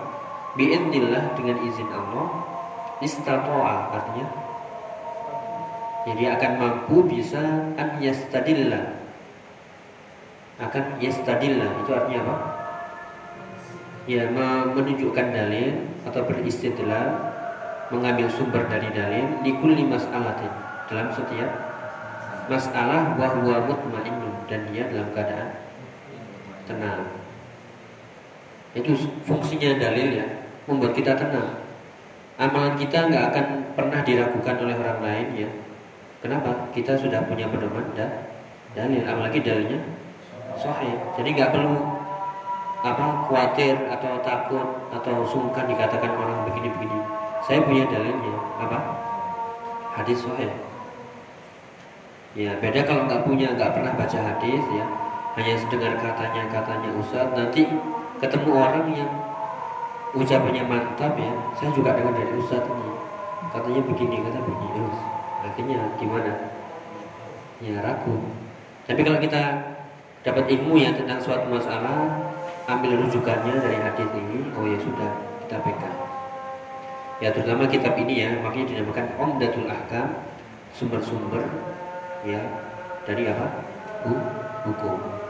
biidnillah 0.56 1.36
dengan 1.36 1.56
izin 1.64 1.88
Allah. 1.92 2.26
Istatoa 2.96 3.92
artinya. 3.92 4.26
Ya 6.08 6.12
dia 6.16 6.28
akan 6.40 6.52
mampu 6.56 7.04
bisa 7.04 7.42
an 7.76 8.00
yastadillah. 8.00 8.96
Akan 10.56 10.96
yastadillah 10.96 11.84
itu 11.84 11.90
artinya 11.92 12.20
apa? 12.24 12.36
Ya 14.08 14.24
menunjukkan 14.32 15.26
dalil 15.34 15.82
atau 16.08 16.24
beristidlal 16.24 17.36
mengambil 17.92 18.30
sumber 18.32 18.64
dari 18.70 18.88
dalil 18.96 19.44
likulli 19.44 19.84
mas'alatin. 19.84 20.52
Dalam 20.86 21.10
setiap 21.12 21.50
masalah 22.46 23.18
wa 23.18 23.26
huwa 23.36 23.66
mutmainnun 23.66 24.46
dan 24.46 24.62
dia 24.70 24.86
dalam 24.86 25.10
keadaan 25.10 25.66
tenang. 26.66 27.06
Itu 28.76 28.92
fungsinya 29.24 29.80
dalil 29.80 30.20
ya, 30.20 30.26
membuat 30.68 30.92
kita 30.92 31.16
tenang. 31.16 31.64
Amalan 32.36 32.76
kita 32.76 33.08
nggak 33.08 33.24
akan 33.32 33.46
pernah 33.72 34.04
diragukan 34.04 34.56
oleh 34.60 34.76
orang 34.76 35.00
lain 35.00 35.26
ya. 35.46 35.50
Kenapa? 36.20 36.52
Kita 36.76 36.98
sudah 37.00 37.24
punya 37.24 37.48
pedoman 37.48 37.86
dan 37.96 38.12
dalil, 38.76 39.00
apalagi 39.08 39.40
dalilnya 39.40 39.80
sahih. 40.60 41.00
Jadi 41.16 41.28
nggak 41.32 41.52
perlu 41.56 41.80
apa 42.84 43.06
khawatir 43.26 43.74
atau 43.88 44.20
takut 44.20 44.68
atau 44.92 45.24
sungkan 45.24 45.64
dikatakan 45.64 46.12
orang 46.12 46.44
begini-begini. 46.44 46.98
Saya 47.48 47.64
punya 47.64 47.88
dalilnya 47.88 48.34
apa? 48.60 48.78
Hadis 49.96 50.20
sahih. 50.20 50.52
Ya 52.36 52.52
beda 52.60 52.84
kalau 52.84 53.08
nggak 53.08 53.24
punya 53.24 53.56
nggak 53.56 53.72
pernah 53.72 53.96
baca 53.96 54.18
hadis 54.20 54.60
ya 54.76 55.05
hanya 55.36 55.52
sedengar 55.60 55.92
katanya 56.00 56.48
katanya 56.48 56.90
Ustaz 56.96 57.28
nanti 57.36 57.68
ketemu 58.16 58.50
orang 58.56 58.88
yang 58.96 59.10
ucapannya 60.16 60.64
mantap 60.64 61.12
ya. 61.20 61.32
Saya 61.60 61.70
juga 61.76 61.92
dengar 61.92 62.16
dari 62.16 62.32
Ustaz 62.40 62.64
ini. 62.64 62.90
Katanya 63.52 63.80
begini 63.84 64.16
kata 64.24 64.40
begini. 64.40 64.68
Terus 64.80 65.00
akhirnya 65.44 65.78
gimana? 66.00 66.32
Ya 67.60 67.84
ragu. 67.84 68.16
Tapi 68.88 69.00
kalau 69.04 69.20
kita 69.20 69.42
dapat 70.24 70.44
ilmu 70.48 70.80
ya 70.80 70.96
tentang 70.96 71.20
suatu 71.20 71.52
masalah 71.52 72.32
ambil 72.66 72.96
rujukannya 73.04 73.60
dari 73.60 73.78
hadis 73.78 74.08
ini 74.16 74.50
oh 74.56 74.64
ya 74.64 74.78
sudah 74.80 75.10
kita 75.44 75.56
pegang. 75.60 75.98
Ya 77.20 77.28
terutama 77.28 77.68
kitab 77.68 77.92
ini 78.00 78.24
ya 78.24 78.40
makanya 78.40 78.72
dinamakan 78.72 79.06
Omdatul 79.20 79.68
Ahkam 79.68 80.16
sumber-sumber 80.72 81.44
ya 82.24 82.40
dari 83.04 83.28
apa? 83.28 83.46
Hukum 84.66 85.25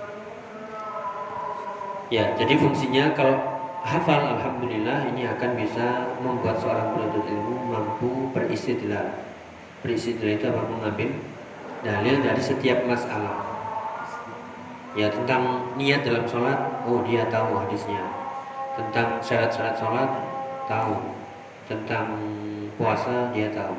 ya 2.12 2.34
jadi 2.38 2.54
fungsinya 2.58 3.14
kalau 3.14 3.38
hafal 3.86 4.38
alhamdulillah 4.38 5.10
ini 5.14 5.26
akan 5.30 5.50
bisa 5.58 6.10
membuat 6.22 6.58
seorang 6.58 6.94
penuntut 6.94 7.24
ilmu 7.26 7.54
mampu 7.70 8.10
beristidlal 8.34 9.26
beristidlal 9.86 10.34
itu 10.34 10.44
apa? 10.50 10.62
Mengambil 10.66 11.08
dalil 11.86 12.16
dari 12.18 12.42
setiap 12.42 12.82
masalah. 12.82 13.46
Ya 14.98 15.12
tentang 15.12 15.70
niat 15.78 16.02
dalam 16.02 16.26
sholat 16.26 16.58
oh 16.90 17.06
dia 17.06 17.22
tahu 17.30 17.54
hadisnya. 17.62 18.02
Tentang 18.74 19.22
syarat-syarat 19.22 19.78
sholat 19.78 20.10
tahu. 20.66 20.98
Tentang 21.70 22.18
puasa 22.74 23.30
dia 23.30 23.46
tahu. 23.54 23.78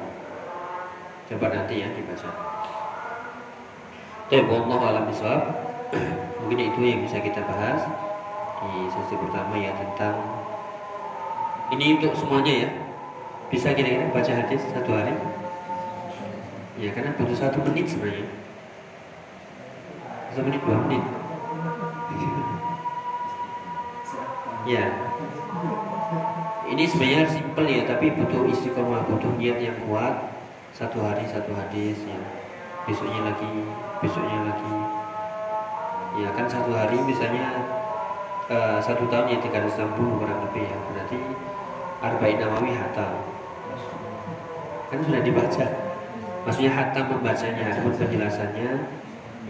Coba 1.27 1.51
nanti 1.51 1.83
ya 1.83 1.91
dibaca. 1.91 2.31
Oke, 4.27 4.39
Allah 4.43 4.79
alam. 4.87 5.05
Mungkin 6.43 6.59
itu 6.71 6.79
yang 6.83 7.03
bisa 7.03 7.19
kita 7.19 7.43
bahas 7.43 7.83
di 8.57 8.89
sesi 8.89 9.13
pertama 9.13 9.53
ya 9.57 9.71
tentang 9.77 10.17
ini 11.69 11.99
untuk 11.99 12.17
semuanya 12.17 12.53
ya. 12.65 12.69
Bisa 13.47 13.71
kira-kira 13.71 14.11
baca 14.11 14.33
hadis 14.33 14.61
satu 14.71 14.91
hari? 14.91 15.13
Ya 16.77 16.91
karena 16.91 17.15
butuh 17.15 17.37
satu 17.37 17.63
menit 17.63 17.87
sebenarnya. 17.87 18.27
Satu 20.31 20.41
menit 20.43 20.61
dua 20.63 20.77
menit. 20.87 21.03
ya. 24.73 24.83
Ini 26.67 26.83
sebenarnya 26.83 27.31
simpel 27.31 27.65
ya, 27.71 27.87
tapi 27.87 28.11
butuh 28.11 28.43
istiqomah, 28.51 29.07
butuh 29.07 29.31
niat 29.39 29.63
yang 29.63 29.77
kuat. 29.87 30.35
Satu 30.75 30.99
hari 30.99 31.23
satu 31.31 31.55
hadis 31.55 31.95
ya. 32.03 32.19
Besoknya 32.83 33.31
lagi 33.31 33.51
besoknya 33.97 34.39
lagi 34.45 34.97
ya 36.17 36.33
kan 36.33 36.49
satu 36.49 36.73
hari 36.73 36.97
misalnya 37.05 37.76
uh, 38.51 38.79
satu 38.79 39.07
tahun 39.11 39.31
ya 39.31 39.37
360 39.43 39.95
kurang 39.95 40.39
lebih 40.49 40.63
ya. 40.67 40.77
Berarti 40.91 41.17
Arba'in 41.97 42.37
Nawawi 42.37 42.71
hatam 42.77 43.37
kan 44.87 44.99
sudah 45.03 45.21
dibaca. 45.23 45.65
Maksudnya 46.47 46.71
hatam 46.71 47.05
membacanya 47.11 47.75
namun 47.75 47.93
penjelasannya 47.99 48.69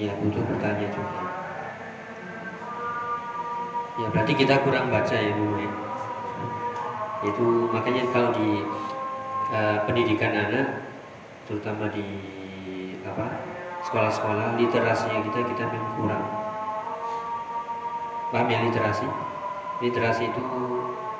ya 0.01 0.11
butuh 0.17 0.41
bertanya 0.49 0.87
juga. 0.89 1.21
Ya 3.97 4.07
berarti 4.13 4.33
kita 4.37 4.61
kurang 4.65 4.89
baca 4.93 5.15
ya 5.17 5.31
dulu 5.33 5.57
ya. 5.61 5.73
Itu 7.25 7.69
makanya 7.73 8.03
kalau 8.13 8.29
di 8.33 8.61
eh, 9.53 9.77
pendidikan 9.89 10.33
anak, 10.33 10.85
terutama 11.49 11.89
di 11.89 12.05
apa 13.01 13.25
sekolah-sekolah 13.85 14.57
literasinya 14.57 15.21
kita 15.25 15.39
kita 15.53 15.63
memang 15.69 15.93
kurang. 15.97 16.36
Paham 18.27 18.51
ya 18.51 18.59
literasi? 18.59 19.07
Literasi 19.79 20.23
itu 20.27 20.43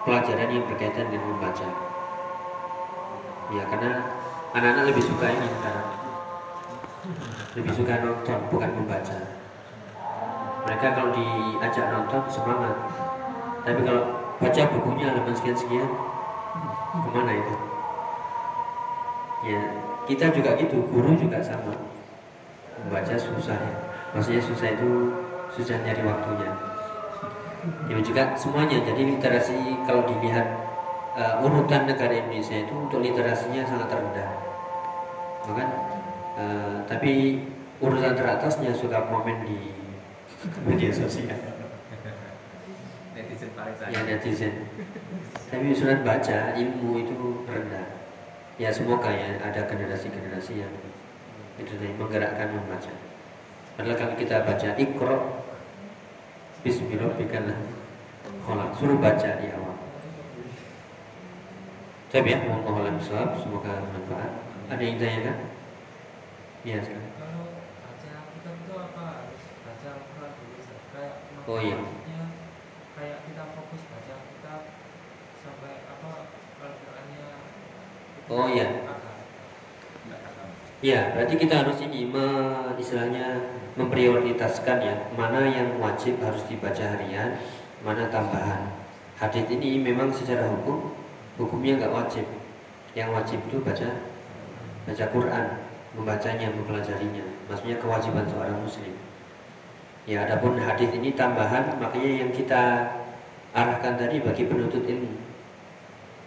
pelajaran 0.04 0.50
yang 0.52 0.68
berkaitan 0.68 1.08
dengan 1.08 1.40
membaca. 1.40 1.68
Ya 3.48 3.64
karena 3.64 3.92
anak-anak 4.52 4.92
lebih 4.92 5.04
suka 5.08 5.32
ini 5.32 5.48
sekarang. 5.48 5.88
Lebih 7.56 7.72
suka 7.72 7.94
nonton 8.04 8.40
bukan 8.52 8.72
membaca. 8.76 9.18
Mereka 10.68 10.88
kalau 11.00 11.16
diajak 11.16 11.86
nonton 11.96 12.22
semangat. 12.28 12.76
Tapi 13.64 13.80
kalau 13.88 14.04
baca 14.44 14.64
bukunya 14.76 15.08
halaman 15.08 15.32
sekian-sekian, 15.32 15.88
ke 16.92 17.10
mana 17.16 17.32
itu? 17.40 17.56
Ya, 19.48 19.60
kita 20.04 20.28
juga 20.36 20.60
gitu, 20.60 20.84
guru 20.92 21.16
juga 21.16 21.40
sama. 21.40 21.72
Membaca 22.84 23.16
susah 23.16 23.56
ya. 23.56 23.76
Maksudnya 24.12 24.44
susah 24.44 24.76
itu 24.76 24.90
susah 25.56 25.80
nyari 25.88 26.04
waktunya. 26.04 26.67
Ya 27.88 27.98
juga 28.04 28.24
semuanya. 28.36 28.80
Jadi 28.84 29.18
literasi 29.18 29.58
kalau 29.84 30.04
dilihat 30.08 30.48
uh, 31.18 31.44
urutan 31.44 31.90
negara 31.90 32.14
Indonesia 32.14 32.64
itu 32.64 32.74
untuk 32.74 33.00
literasinya 33.04 33.64
sangat 33.66 33.90
rendah. 33.92 34.30
Bahkan 35.48 35.70
uh, 36.38 36.78
tapi 36.86 37.44
urutan 37.80 38.14
teratasnya 38.16 38.72
suka 38.76 39.08
komen 39.10 39.48
di 39.48 39.60
media 40.68 40.92
sosial. 40.94 41.36
netizen 43.18 43.50
paling 43.58 43.76
Ya 43.90 44.00
netizen. 44.06 44.54
Tapi 45.48 45.74
surat 45.74 46.04
baca 46.04 46.54
ilmu 46.54 47.02
itu 47.02 47.18
rendah. 47.48 47.88
Ya 48.58 48.74
semoga 48.74 49.14
ya 49.14 49.38
ada 49.42 49.66
generasi-generasi 49.70 50.66
yang 50.66 50.74
itu 51.58 51.74
menggerakkan 51.98 52.54
membaca. 52.54 52.94
Padahal 53.78 53.98
kalau 53.98 54.16
kita 54.18 54.42
baca 54.42 54.70
ikro 54.78 55.18
Bismillahirrahmanirrahim 56.68 57.64
Kholak 58.44 58.76
Suruh 58.76 59.00
baca 59.00 59.30
di 59.40 59.48
awal 59.56 59.76
Tapi 62.12 62.28
ya 62.28 62.44
a'lam 62.44 63.00
bishawab. 63.00 63.40
Semoga 63.40 63.72
bermanfaat 63.88 64.32
Ada 64.68 64.84
yang 64.84 65.00
tanyakan? 65.00 65.38
Iya 66.68 66.78
sekarang 66.84 67.16
Oh, 71.48 71.64
iya. 71.64 71.80
maksudnya 71.80 72.28
kayak 72.92 73.24
kita 73.24 73.44
fokus 73.56 73.82
baca 73.88 74.16
kitab 74.20 74.62
sampai 75.40 75.80
apa 75.88 76.12
Al-Qurannya 76.60 77.28
itu 78.20 78.28
Oh, 78.28 78.52
iya. 78.52 78.84
akar. 78.84 79.16
Nggak 80.12 80.20
katakan. 80.28 80.48
Ya, 80.84 81.16
berarti 81.16 81.36
kita 81.40 81.64
harus 81.64 81.80
ini 81.88 82.12
me- 82.12 82.76
istilahnya 82.76 83.48
memprioritaskan 83.78 84.78
ya 84.82 84.96
mana 85.14 85.46
yang 85.46 85.78
wajib 85.78 86.18
harus 86.26 86.42
dibaca 86.50 86.82
harian, 86.82 87.38
mana 87.86 88.10
tambahan. 88.10 88.74
Hadis 89.22 89.46
ini 89.54 89.78
memang 89.78 90.10
secara 90.10 90.50
hukum 90.50 90.92
hukumnya 91.38 91.78
nggak 91.78 91.94
wajib. 91.94 92.26
Yang 92.98 93.10
wajib 93.14 93.40
itu 93.46 93.58
baca 93.62 93.90
baca 94.90 95.06
Quran, 95.14 95.46
membacanya, 95.94 96.50
mempelajarinya. 96.50 97.26
Maksudnya 97.46 97.78
kewajiban 97.78 98.26
seorang 98.26 98.58
muslim. 98.58 98.94
Ya, 100.08 100.24
adapun 100.24 100.58
hadis 100.58 100.90
ini 100.96 101.14
tambahan, 101.14 101.78
makanya 101.78 102.26
yang 102.26 102.32
kita 102.32 102.90
arahkan 103.52 104.00
tadi 104.00 104.24
bagi 104.24 104.48
penuntut 104.48 104.88
ilmu. 104.88 105.20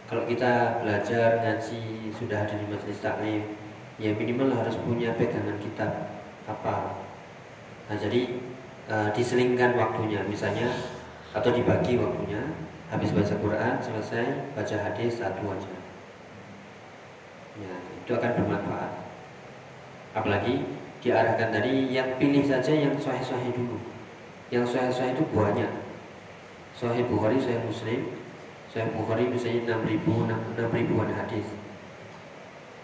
Kalau 0.07 0.27
kita 0.27 0.83
belajar 0.85 1.41
ngaji 1.41 2.13
sudah 2.13 2.45
ada 2.45 2.55
di 2.55 2.67
majelis 2.69 3.01
taklim, 3.01 3.43
ya 3.97 4.11
minimal 4.13 4.53
harus 4.53 4.77
punya 4.83 5.17
pegangan 5.17 5.57
kitab 5.63 5.91
apa. 6.45 7.10
Nah 7.91 7.99
jadi 7.99 8.39
eh, 8.87 9.09
diselingkan 9.11 9.75
waktunya, 9.75 10.23
misalnya 10.31 10.71
atau 11.35 11.51
dibagi 11.51 11.99
waktunya, 11.99 12.39
habis 12.87 13.11
baca 13.11 13.35
Quran 13.35 13.75
selesai 13.83 14.55
baca 14.55 14.77
hadis 14.79 15.19
satu 15.19 15.43
aja. 15.51 15.75
Ya 17.59 17.75
itu 18.07 18.13
akan 18.15 18.31
bermanfaat. 18.39 18.93
Apalagi 20.15 20.63
diarahkan 21.03 21.51
tadi 21.51 21.91
yang 21.91 22.15
pilih 22.23 22.47
saja 22.47 22.71
yang 22.71 22.95
sahih-sahih 22.95 23.51
dulu. 23.59 23.79
Yang 24.55 24.79
sahih-sahih 24.79 25.19
itu 25.19 25.25
banyak. 25.35 25.73
Sahih 26.79 27.05
Bukhari, 27.11 27.43
Sahih 27.43 27.63
Muslim, 27.67 28.01
Sahih 28.71 28.91
Bukhari 28.95 29.27
misalnya 29.27 29.83
6000 29.83 30.31
6 30.57 30.71
ribuan 30.71 31.11
hadis. 31.11 31.47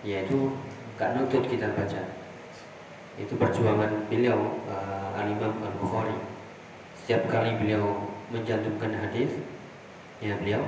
Yaitu 0.03 0.55
gak 0.99 1.15
nutut 1.15 1.47
kita 1.47 1.71
baca. 1.75 2.26
Itu 3.17 3.35
perjuangan 3.41 4.09
beliau 4.13 4.61
uh, 4.69 5.17
Al-Imam 5.17 5.57
Al-Bukhari. 5.61 6.17
Setiap 7.01 7.29
kali 7.33 7.57
beliau 7.57 8.13
mencantumkan 8.29 8.93
hadis, 8.93 9.31
ya 10.21 10.37
beliau 10.37 10.63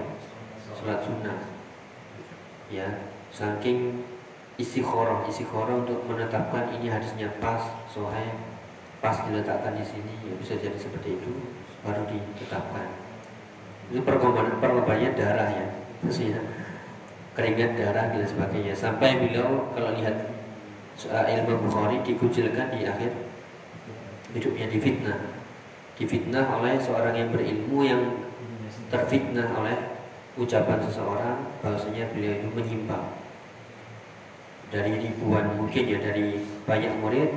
sholat 0.72 1.04
sunnah. 1.04 1.38
Ya, 2.68 2.88
saking 3.32 4.04
istikharah, 4.60 5.24
istikharah 5.28 5.84
untuk 5.84 6.04
menetapkan 6.04 6.72
ini 6.76 6.92
hadisnya 6.92 7.32
pas, 7.40 7.64
sahih, 7.88 8.32
pas 9.00 9.16
diletakkan 9.24 9.74
di 9.76 9.84
sini, 9.84 10.14
ya 10.24 10.34
bisa 10.36 10.54
jadi 10.60 10.76
seperti 10.76 11.16
itu 11.16 11.32
baru 11.80 12.04
ditetapkan. 12.06 12.86
Itu 13.88 14.04
perkembangan 14.04 14.60
perkembangannya 14.60 15.10
darah 15.16 15.48
ya 15.48 15.66
keringat 17.38 17.78
darah 17.78 18.10
dan 18.10 18.26
sebagainya. 18.26 18.74
Sampai 18.74 19.14
beliau 19.14 19.70
kalau 19.70 19.94
lihat 19.94 20.37
uh, 21.06 21.26
ilmu 21.30 21.70
Bukhari 21.70 22.02
dikucilkan 22.02 22.74
di 22.74 22.82
akhir 22.82 23.14
hidupnya 24.34 24.66
difitnah, 24.66 25.20
difitnah 25.94 26.44
oleh 26.58 26.74
seorang 26.82 27.14
yang 27.14 27.28
berilmu 27.30 27.78
yang 27.86 28.02
terfitnah 28.90 29.46
oleh 29.54 29.76
ucapan 30.34 30.78
seseorang 30.82 31.38
bahwasanya 31.62 32.10
beliau 32.10 32.34
itu 32.42 32.48
menyimpang. 32.50 33.06
Dari 34.68 35.00
ribuan 35.00 35.56
mungkin 35.56 35.84
ya 35.88 35.98
dari 36.02 36.44
banyak 36.68 36.92
murid 37.00 37.30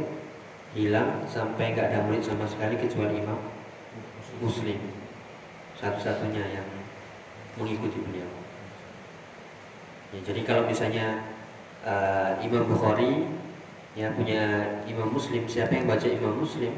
hilang 0.75 1.23
sampai 1.27 1.71
nggak 1.71 1.91
ada 1.91 1.99
murid 2.03 2.23
sama 2.23 2.43
sekali 2.47 2.75
kecuali 2.75 3.19
Imam 3.19 3.39
Muslim. 4.43 4.79
Satu-satunya 5.79 6.43
yang 6.59 6.67
mengikuti 7.55 7.97
beliau. 8.03 8.29
Ya, 10.11 10.19
jadi 10.27 10.43
kalau 10.43 10.67
misalnya 10.67 11.23
uh, 11.87 12.35
Imam 12.43 12.67
Bukhari 12.67 13.25
ya 13.91 14.07
punya 14.15 14.43
Imam 14.87 15.11
Muslim, 15.11 15.43
siapa 15.47 15.75
yang 15.75 15.87
baca 15.87 16.07
Imam 16.07 16.39
Muslim? 16.39 16.71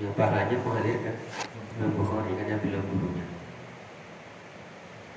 Yang 0.00 0.12
pahalanya 0.18 0.56
mengalirkan 0.60 1.16
Imam 1.78 1.90
Bukhari 1.96 2.32
karena 2.36 2.56
beliau 2.60 2.82
gurunya. 2.84 3.26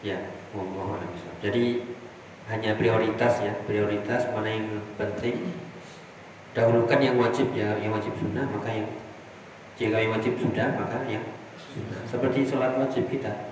Ya, 0.06 0.18
bishawab. 0.53 1.38
Jadi 1.41 1.84
hanya 2.47 2.78
prioritas 2.78 3.41
ya, 3.41 3.53
prioritas 3.66 4.30
mana 4.32 4.49
yang 4.53 4.68
penting. 4.95 5.51
Dahulukan 6.56 6.99
yang 7.03 7.20
wajib 7.20 7.51
ya, 7.51 7.76
yang 7.84 7.91
wajib 7.91 8.16
sunnah 8.16 8.47
maka 8.47 8.72
yang 8.72 8.88
jika 9.76 9.99
yang 9.99 10.16
wajib 10.16 10.39
sudah 10.39 10.72
maka 10.80 11.03
yang 11.12 11.26
sunnah. 11.60 11.99
Seperti 12.08 12.47
sholat 12.47 12.80
wajib 12.80 13.12
kita. 13.12 13.51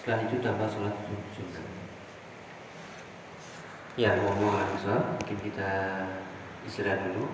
Setelah 0.00 0.24
itu 0.24 0.40
tambah 0.40 0.68
sholat 0.72 0.94
sunnah. 1.36 1.75
Ya, 3.96 4.12
a'lam 4.12 4.36
bishawab. 4.76 5.16
Mungkin 5.16 5.36
kita 5.40 5.70
istirahat 6.68 7.08
dulu. 7.08 7.32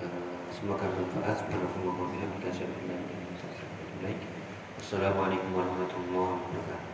Eh, 0.00 0.32
Semoga 0.48 0.88
bermanfaat. 0.88 1.44
Subhanallah 1.44 1.92
wa 1.92 2.08
bihamdihi 2.08 2.48
asyhadu 2.48 2.72
an 2.72 2.84
la 2.88 2.96
ilaha 3.04 4.16
illa. 4.16 4.32
Wassalamualaikum 4.80 5.50
warahmatullahi 5.52 6.40
wabarakatuh. 6.40 6.92